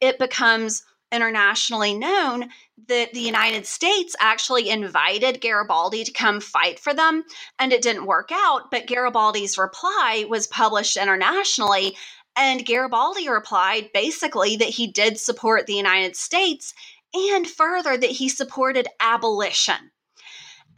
it 0.00 0.18
becomes 0.18 0.82
internationally 1.10 1.94
known 1.94 2.48
that 2.88 3.12
the 3.12 3.20
United 3.20 3.66
States 3.66 4.14
actually 4.20 4.68
invited 4.68 5.40
Garibaldi 5.40 6.04
to 6.04 6.12
come 6.12 6.40
fight 6.40 6.78
for 6.78 6.92
them, 6.92 7.24
and 7.58 7.72
it 7.72 7.82
didn't 7.82 8.06
work 8.06 8.30
out. 8.32 8.70
But 8.70 8.86
Garibaldi's 8.86 9.58
reply 9.58 10.26
was 10.28 10.46
published 10.46 10.96
internationally, 10.96 11.96
and 12.36 12.64
Garibaldi 12.64 13.28
replied 13.28 13.90
basically 13.92 14.56
that 14.56 14.68
he 14.68 14.86
did 14.86 15.18
support 15.18 15.66
the 15.66 15.74
United 15.74 16.14
States 16.14 16.74
and 17.14 17.46
further 17.46 17.96
that 17.96 18.10
he 18.10 18.28
supported 18.28 18.86
abolition. 19.00 19.90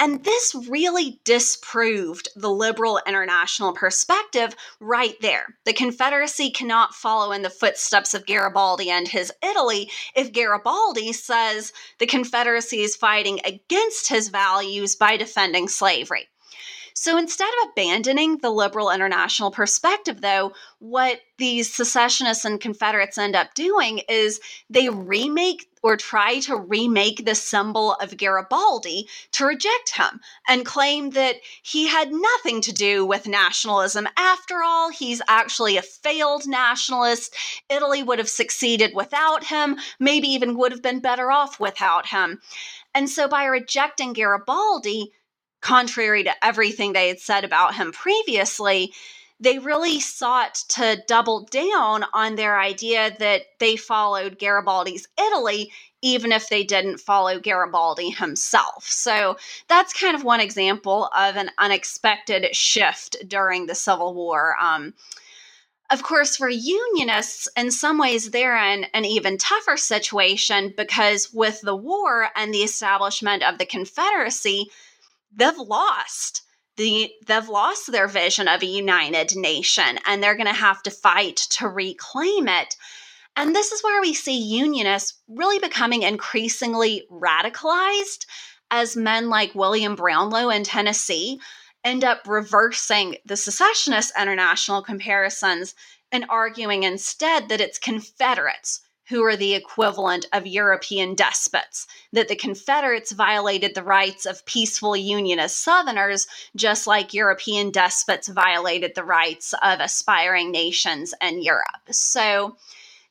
And 0.03 0.25
this 0.25 0.55
really 0.67 1.21
disproved 1.25 2.31
the 2.35 2.49
liberal 2.49 3.03
international 3.07 3.75
perspective 3.75 4.57
right 4.81 5.15
there. 5.21 5.59
The 5.67 5.75
Confederacy 5.75 6.51
cannot 6.51 6.95
follow 6.95 7.33
in 7.33 7.43
the 7.43 7.51
footsteps 7.51 8.15
of 8.15 8.25
Garibaldi 8.25 8.89
and 8.89 9.07
his 9.07 9.31
Italy 9.43 9.91
if 10.17 10.33
Garibaldi 10.33 11.13
says 11.13 11.75
the 11.99 12.07
Confederacy 12.07 12.81
is 12.81 12.97
fighting 12.97 13.41
against 13.45 14.09
his 14.09 14.31
values 14.31 14.97
by 14.97 15.19
defending 15.19 15.69
slavery. 15.69 16.29
So 16.95 17.17
instead 17.17 17.49
of 17.63 17.71
abandoning 17.71 18.39
the 18.39 18.51
liberal 18.51 18.91
international 18.91 19.51
perspective, 19.51 20.21
though, 20.21 20.53
what 20.79 21.21
these 21.39 21.73
secessionists 21.73 22.45
and 22.45 22.61
Confederates 22.61 23.19
end 23.19 23.35
up 23.35 23.55
doing 23.55 24.03
is 24.09 24.41
they 24.69 24.89
remake 24.89 25.67
or 25.83 25.97
try 25.97 26.41
to 26.41 26.57
remake 26.57 27.25
the 27.25 27.35
symbol 27.35 27.95
of 27.95 28.17
Garibaldi 28.17 29.09
to 29.33 29.47
reject 29.47 29.97
him 29.97 30.21
and 30.47 30.67
claim 30.67 31.11
that 31.11 31.37
he 31.63 31.89
had 31.89 32.13
nothing 32.13 32.61
to 32.63 32.73
do 32.73 33.07
with 33.07 33.27
nationalism. 33.27 34.07
After 34.17 34.63
all, 34.63 34.91
he's 34.91 35.23
actually 35.27 35.79
a 35.79 35.83
failed 35.83 36.47
nationalist. 36.47 37.35
Italy 37.71 38.03
would 38.03 38.19
have 38.19 38.29
succeeded 38.29 38.95
without 38.95 39.45
him, 39.45 39.79
maybe 39.99 40.29
even 40.29 40.59
would 40.59 40.73
have 40.73 40.83
been 40.83 41.01
better 41.01 41.31
off 41.31 41.59
without 41.59 42.07
him. 42.07 42.41
And 42.95 43.09
so 43.09 43.29
by 43.29 43.45
rejecting 43.45 44.13
Garibaldi, 44.13 45.13
contrary 45.61 46.25
to 46.25 46.45
everything 46.45 46.93
they 46.93 47.09
had 47.09 47.21
said 47.21 47.45
about 47.45 47.75
him 47.75 47.93
previously, 47.93 48.93
they 49.41 49.59
really 49.59 50.01
sought 50.01 50.55
to 50.69 51.03
double 51.09 51.47
down 51.47 52.05
on 52.13 52.37
their 52.37 52.61
idea 52.61 53.17
that 53.19 53.43
they 53.59 53.77
followed 53.77 54.39
Garibaldi's 54.39 55.09
Italy, 55.19 55.73
even 56.03 56.31
if 56.31 56.49
they 56.49 56.63
didn't 56.63 56.99
follow 56.99 57.39
Garibaldi 57.41 58.11
himself. 58.11 58.87
So 58.87 59.37
that's 59.69 59.99
kind 59.99 60.15
of 60.15 60.25
one 60.25 60.41
example 60.41 61.11
of 61.17 61.37
an 61.37 61.51
unexpected 61.59 62.55
shift 62.55 63.17
during 63.27 63.67
the 63.67 63.75
Civil 63.75 64.15
War. 64.15 64.57
Um, 64.61 64.93
of 65.91 66.03
course, 66.03 66.37
for 66.37 66.49
Unionists, 66.49 67.49
in 67.57 67.71
some 67.71 67.99
ways, 67.99 68.31
they're 68.31 68.57
in 68.57 68.85
an 68.95 69.05
even 69.05 69.39
tougher 69.39 69.77
situation 69.77 70.73
because 70.77 71.33
with 71.33 71.61
the 71.63 71.75
war 71.75 72.29
and 72.37 72.55
the 72.55 72.63
establishment 72.63 73.43
of 73.43 73.59
the 73.59 73.67
Confederacy, 73.67 74.71
they've 75.33 75.59
lost 75.59 76.43
the 76.77 77.11
they've 77.27 77.49
lost 77.49 77.93
their 77.93 78.09
vision 78.09 78.49
of 78.49 78.63
a 78.63 78.67
united 78.67 79.37
nation 79.37 79.99
and 80.07 80.23
they're 80.23 80.37
going 80.37 80.47
to 80.47 80.53
have 80.53 80.83
to 80.83 80.91
fight 80.91 81.37
to 81.37 81.69
reclaim 81.69 82.49
it. 82.49 82.77
And 83.37 83.55
this 83.55 83.73
is 83.73 83.83
where 83.83 84.01
we 84.01 84.15
see 84.15 84.39
unionists 84.39 85.19
really 85.29 85.59
becoming 85.59 86.03
increasingly 86.03 87.07
radicalized 87.11 88.27
as 88.71 88.97
men 88.97 89.29
like 89.29 89.55
William 89.55 89.95
Brownlow 89.95 90.51
in 90.51 90.65
Tennessee 90.65 91.41
end 91.85 92.05
up 92.05 92.27
reversing 92.27 93.17
the 93.25 93.37
secessionist 93.37 94.13
international 94.21 94.83
comparisons 94.83 95.75
and 96.13 96.25
arguing 96.29 96.83
instead 96.83 97.49
that 97.49 97.61
it's 97.61 97.79
Confederates 97.79 98.81
who 99.11 99.25
are 99.25 99.37
the 99.37 99.55
equivalent 99.55 100.25
of 100.33 100.47
European 100.47 101.17
despots, 101.17 101.89
that 102.13 102.29
the 102.29 102.37
Confederates 102.37 103.11
violated 103.11 103.75
the 103.75 103.83
rights 103.83 104.25
of 104.25 104.47
peaceful 104.47 104.97
Unionist 104.97 105.59
Southerners, 105.65 106.29
just 106.55 106.87
like 106.87 107.13
European 107.13 107.73
despots 107.73 108.29
violated 108.29 108.95
the 108.95 109.03
rights 109.03 109.53
of 109.63 109.81
aspiring 109.81 110.53
nations 110.53 111.13
in 111.21 111.43
Europe. 111.43 111.91
So, 111.91 112.57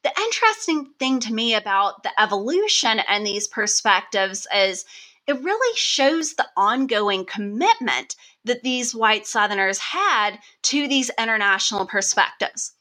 the 0.01 0.17
interesting 0.17 0.85
thing 0.97 1.19
to 1.19 1.33
me 1.33 1.53
about 1.53 2.03
the 2.03 2.21
evolution 2.21 2.99
and 2.99 3.27
these 3.27 3.49
perspectives 3.49 4.47
is 4.55 4.85
it 5.27 5.43
really 5.43 5.77
shows 5.77 6.33
the 6.33 6.47
ongoing 6.55 7.25
commitment 7.25 8.15
that 8.45 8.63
these 8.63 8.95
white 8.95 9.27
Southerners 9.27 9.79
had 9.79 10.39
to 10.61 10.87
these 10.87 11.11
international 11.19 11.85
perspectives 11.85 12.71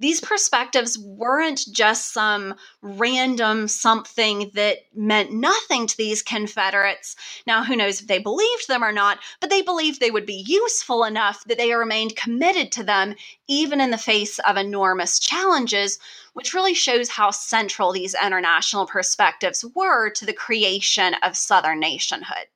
these 0.00 0.20
perspectives 0.20 0.98
weren't 0.98 1.64
just 1.70 2.12
some 2.12 2.54
random 2.82 3.68
something 3.68 4.50
that 4.54 4.78
meant 4.94 5.32
nothing 5.32 5.86
to 5.86 5.96
these 5.96 6.22
Confederates. 6.22 7.14
Now, 7.46 7.62
who 7.62 7.76
knows 7.76 8.00
if 8.00 8.08
they 8.08 8.18
believed 8.18 8.66
them 8.68 8.82
or 8.82 8.92
not, 8.92 9.18
but 9.40 9.50
they 9.50 9.62
believed 9.62 10.00
they 10.00 10.10
would 10.10 10.26
be 10.26 10.44
useful 10.46 11.04
enough 11.04 11.44
that 11.44 11.58
they 11.58 11.72
remained 11.72 12.16
committed 12.16 12.72
to 12.72 12.82
them, 12.82 13.14
even 13.46 13.80
in 13.80 13.90
the 13.90 13.98
face 13.98 14.38
of 14.40 14.56
enormous 14.56 15.18
challenges, 15.20 15.98
which 16.32 16.54
really 16.54 16.74
shows 16.74 17.08
how 17.08 17.30
central 17.30 17.92
these 17.92 18.16
international 18.20 18.86
perspectives 18.86 19.64
were 19.74 20.10
to 20.10 20.26
the 20.26 20.32
creation 20.32 21.14
of 21.22 21.36
Southern 21.36 21.78
nationhood. 21.78 22.46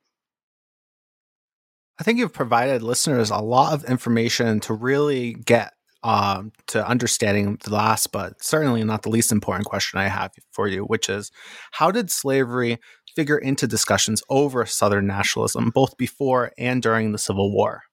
I 1.99 2.03
think 2.03 2.19
you've 2.19 2.33
provided 2.33 2.81
listeners 2.81 3.29
a 3.29 3.39
lot 3.39 3.73
of 3.73 3.83
information 3.83 4.59
to 4.61 4.73
really 4.73 5.33
get 5.33 5.73
um, 6.03 6.51
to 6.67 6.87
understanding 6.87 7.57
the 7.63 7.73
last, 7.73 8.11
but 8.11 8.41
certainly 8.43 8.83
not 8.83 9.03
the 9.03 9.09
least 9.09 9.31
important 9.31 9.65
question 9.65 9.99
I 9.99 10.07
have 10.07 10.31
for 10.51 10.67
you, 10.67 10.83
which 10.83 11.09
is 11.09 11.31
how 11.71 11.91
did 11.91 12.09
slavery 12.09 12.79
figure 13.15 13.37
into 13.37 13.67
discussions 13.67 14.23
over 14.29 14.65
Southern 14.65 15.07
nationalism, 15.07 15.71
both 15.71 15.97
before 15.97 16.51
and 16.57 16.81
during 16.81 17.11
the 17.11 17.17
Civil 17.17 17.53
War? 17.53 17.83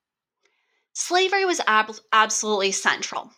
Slavery 0.92 1.45
was 1.45 1.61
ab- 1.66 1.97
absolutely 2.12 2.73
central 2.73 3.31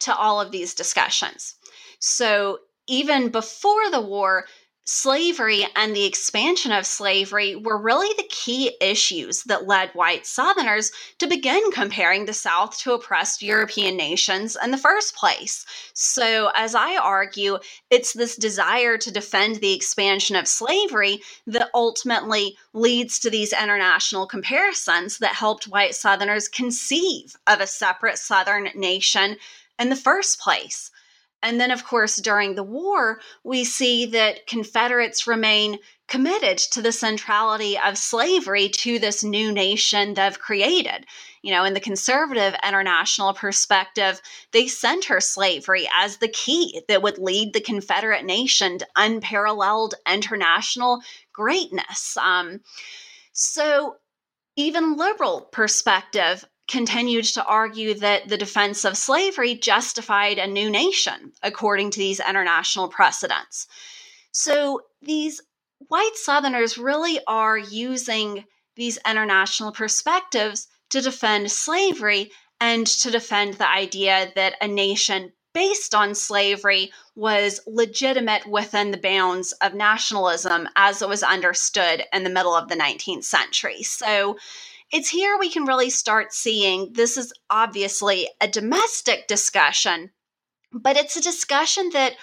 to 0.00 0.14
all 0.14 0.40
of 0.40 0.50
these 0.50 0.74
discussions. 0.74 1.54
So 1.98 2.58
even 2.88 3.28
before 3.28 3.90
the 3.90 4.00
war, 4.00 4.46
slavery 4.84 5.64
and 5.76 5.94
the 5.94 6.04
expansion 6.04 6.72
of 6.72 6.84
slavery 6.84 7.54
were 7.54 7.78
really 7.78 8.12
the 8.16 8.28
key 8.28 8.76
issues 8.80 9.44
that 9.44 9.66
led 9.66 9.90
white 9.90 10.26
Southerners 10.26 10.90
to 11.18 11.28
begin 11.28 11.70
comparing 11.70 12.24
the 12.24 12.32
South 12.32 12.76
to 12.78 12.92
oppressed 12.92 13.42
European 13.42 13.96
nations 13.96 14.56
in 14.62 14.72
the 14.72 14.78
first 14.78 15.14
place. 15.14 15.64
So, 15.94 16.50
as 16.56 16.74
I 16.74 16.96
argue, 16.96 17.58
it's 17.90 18.12
this 18.12 18.36
desire 18.36 18.98
to 18.98 19.12
defend 19.12 19.56
the 19.56 19.72
expansion 19.72 20.34
of 20.34 20.48
slavery 20.48 21.22
that 21.46 21.70
ultimately 21.74 22.56
leads 22.72 23.20
to 23.20 23.30
these 23.30 23.52
international 23.52 24.26
comparisons 24.26 25.18
that 25.18 25.34
helped 25.34 25.68
white 25.68 25.94
Southerners 25.94 26.48
conceive 26.48 27.36
of 27.46 27.60
a 27.60 27.66
separate 27.66 28.18
Southern 28.18 28.68
nation 28.74 29.36
in 29.78 29.90
the 29.90 29.96
first 29.96 30.40
place. 30.40 30.90
And 31.42 31.60
then, 31.60 31.70
of 31.70 31.84
course, 31.84 32.16
during 32.16 32.54
the 32.54 32.62
war, 32.62 33.20
we 33.42 33.64
see 33.64 34.06
that 34.06 34.46
Confederates 34.46 35.26
remain 35.26 35.78
committed 36.06 36.58
to 36.58 36.82
the 36.82 36.92
centrality 36.92 37.78
of 37.78 37.96
slavery 37.96 38.68
to 38.68 38.98
this 38.98 39.24
new 39.24 39.50
nation 39.50 40.14
they've 40.14 40.38
created. 40.38 41.06
You 41.40 41.52
know, 41.52 41.64
in 41.64 41.74
the 41.74 41.80
conservative 41.80 42.54
international 42.66 43.32
perspective, 43.34 44.20
they 44.52 44.66
center 44.68 45.20
slavery 45.20 45.88
as 45.92 46.18
the 46.18 46.28
key 46.28 46.82
that 46.86 47.02
would 47.02 47.18
lead 47.18 47.52
the 47.52 47.60
Confederate 47.60 48.24
nation 48.24 48.78
to 48.78 48.86
unparalleled 48.94 49.94
international 50.06 51.00
greatness. 51.32 52.16
Um, 52.18 52.60
so, 53.32 53.96
even 54.54 54.96
liberal 54.96 55.48
perspective 55.50 56.44
continued 56.72 57.26
to 57.26 57.44
argue 57.44 57.92
that 57.92 58.28
the 58.28 58.38
defense 58.38 58.82
of 58.86 58.96
slavery 58.96 59.54
justified 59.54 60.38
a 60.38 60.46
new 60.46 60.70
nation 60.70 61.30
according 61.42 61.90
to 61.90 61.98
these 61.98 62.18
international 62.18 62.88
precedents. 62.88 63.68
So 64.32 64.80
these 65.02 65.42
white 65.88 66.14
Southerners 66.14 66.78
really 66.78 67.20
are 67.26 67.58
using 67.58 68.46
these 68.74 68.98
international 69.06 69.70
perspectives 69.70 70.66
to 70.88 71.02
defend 71.02 71.52
slavery 71.52 72.32
and 72.58 72.86
to 72.86 73.10
defend 73.10 73.54
the 73.54 73.68
idea 73.68 74.32
that 74.34 74.54
a 74.62 74.66
nation 74.66 75.30
based 75.52 75.94
on 75.94 76.14
slavery 76.14 76.90
was 77.14 77.60
legitimate 77.66 78.46
within 78.46 78.92
the 78.92 78.96
bounds 78.96 79.52
of 79.60 79.74
nationalism 79.74 80.66
as 80.74 81.02
it 81.02 81.08
was 81.08 81.22
understood 81.22 82.02
in 82.14 82.24
the 82.24 82.30
middle 82.30 82.54
of 82.54 82.70
the 82.70 82.76
19th 82.76 83.24
century. 83.24 83.82
So 83.82 84.38
it's 84.92 85.08
here 85.08 85.38
we 85.38 85.50
can 85.50 85.64
really 85.64 85.90
start 85.90 86.32
seeing 86.32 86.92
this 86.92 87.16
is 87.16 87.32
obviously 87.48 88.28
a 88.40 88.46
domestic 88.46 89.26
discussion, 89.26 90.10
but 90.72 90.96
it's 90.96 91.16
a 91.16 91.22
discussion 91.22 91.90
that 91.94 92.14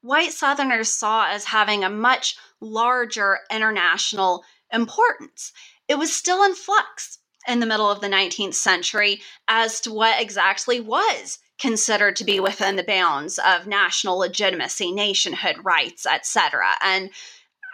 white 0.00 0.32
Southerners 0.32 0.88
saw 0.88 1.28
as 1.28 1.44
having 1.44 1.84
a 1.84 1.90
much 1.90 2.36
larger 2.60 3.38
international 3.50 4.44
importance. 4.72 5.52
It 5.88 5.98
was 5.98 6.14
still 6.14 6.42
in 6.42 6.54
flux 6.54 7.18
in 7.46 7.60
the 7.60 7.66
middle 7.66 7.88
of 7.88 8.00
the 8.00 8.08
19th 8.08 8.54
century 8.54 9.22
as 9.46 9.80
to 9.82 9.92
what 9.92 10.20
exactly 10.20 10.80
was 10.80 11.38
considered 11.58 12.16
to 12.16 12.24
be 12.24 12.40
within 12.40 12.74
the 12.74 12.82
bounds 12.82 13.38
of 13.38 13.68
national 13.68 14.18
legitimacy, 14.18 14.90
nationhood 14.92 15.56
rights, 15.62 16.06
etc. 16.06 16.72
And 16.82 17.10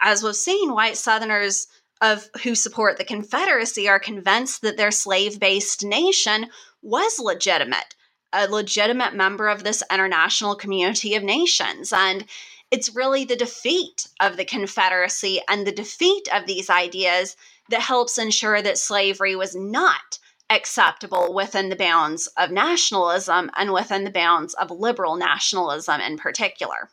as 0.01 0.23
we've 0.23 0.35
seen, 0.35 0.73
white 0.73 0.97
Southerners 0.97 1.67
of 2.03 2.29
who 2.43 2.53
support 2.53 2.97
the 2.97 3.05
Confederacy 3.05 3.87
are 3.87 3.99
convinced 3.99 4.61
that 4.61 4.75
their 4.75 4.91
slave 4.91 5.39
based 5.39 5.85
nation 5.85 6.49
was 6.81 7.17
legitimate, 7.17 7.95
a 8.33 8.45
legitimate 8.47 9.15
member 9.15 9.47
of 9.47 9.63
this 9.63 9.81
international 9.89 10.55
community 10.55 11.15
of 11.15 11.23
nations. 11.23 11.93
And 11.93 12.25
it's 12.71 12.93
really 12.93 13.23
the 13.23 13.37
defeat 13.37 14.09
of 14.19 14.35
the 14.35 14.43
Confederacy 14.43 15.39
and 15.47 15.65
the 15.65 15.71
defeat 15.71 16.27
of 16.33 16.45
these 16.45 16.69
ideas 16.69 17.37
that 17.69 17.81
helps 17.81 18.17
ensure 18.17 18.61
that 18.61 18.77
slavery 18.77 19.37
was 19.37 19.55
not 19.55 20.19
acceptable 20.49 21.33
within 21.33 21.69
the 21.69 21.75
bounds 21.77 22.27
of 22.37 22.51
nationalism 22.51 23.49
and 23.55 23.71
within 23.71 24.03
the 24.03 24.11
bounds 24.11 24.53
of 24.55 24.69
liberal 24.69 25.15
nationalism 25.15 26.01
in 26.01 26.17
particular. 26.17 26.89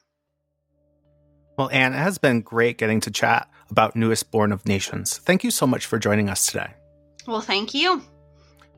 Well, 1.61 1.68
Ann, 1.75 1.92
it 1.92 1.99
has 1.99 2.16
been 2.16 2.40
great 2.40 2.79
getting 2.79 3.01
to 3.01 3.11
chat 3.11 3.46
about 3.68 3.94
Newest 3.94 4.31
Born 4.31 4.51
of 4.51 4.66
Nations. 4.66 5.18
Thank 5.18 5.44
you 5.44 5.51
so 5.51 5.66
much 5.66 5.85
for 5.85 5.99
joining 5.99 6.31
us 6.31 6.46
today. 6.46 6.68
Well, 7.27 7.42
thank 7.42 7.75
you. 7.75 8.01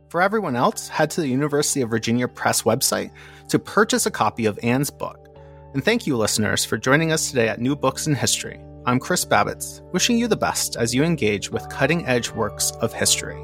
For 0.09 0.21
everyone 0.21 0.57
else, 0.57 0.89
head 0.89 1.09
to 1.13 1.21
the 1.21 1.29
University 1.29 1.83
of 1.83 1.91
Virginia 1.91 2.27
Press 2.27 2.63
website 2.63 3.13
to 3.51 3.61
purchase 3.61 4.07
a 4.07 4.11
copy 4.11 4.47
of 4.47 4.59
Ann's 4.65 4.91
book. 4.91 5.29
And 5.75 5.85
thank 5.85 6.09
you, 6.09 6.17
listeners, 6.17 6.65
for 6.65 6.77
joining 6.77 7.13
us 7.13 7.29
today 7.29 7.49
at 7.49 7.61
New 7.61 7.77
Books 7.77 8.09
in 8.09 8.17
History. 8.17 8.61
I'm 8.85 8.99
Chris 8.99 9.25
Babits, 9.25 9.81
wishing 9.93 10.19
you 10.19 10.27
the 10.27 10.35
best 10.35 10.75
as 10.75 10.93
you 10.93 11.05
engage 11.05 11.53
with 11.53 11.69
cutting 11.69 12.05
edge 12.09 12.33
works 12.33 12.73
of 12.81 12.93
history. 12.93 13.41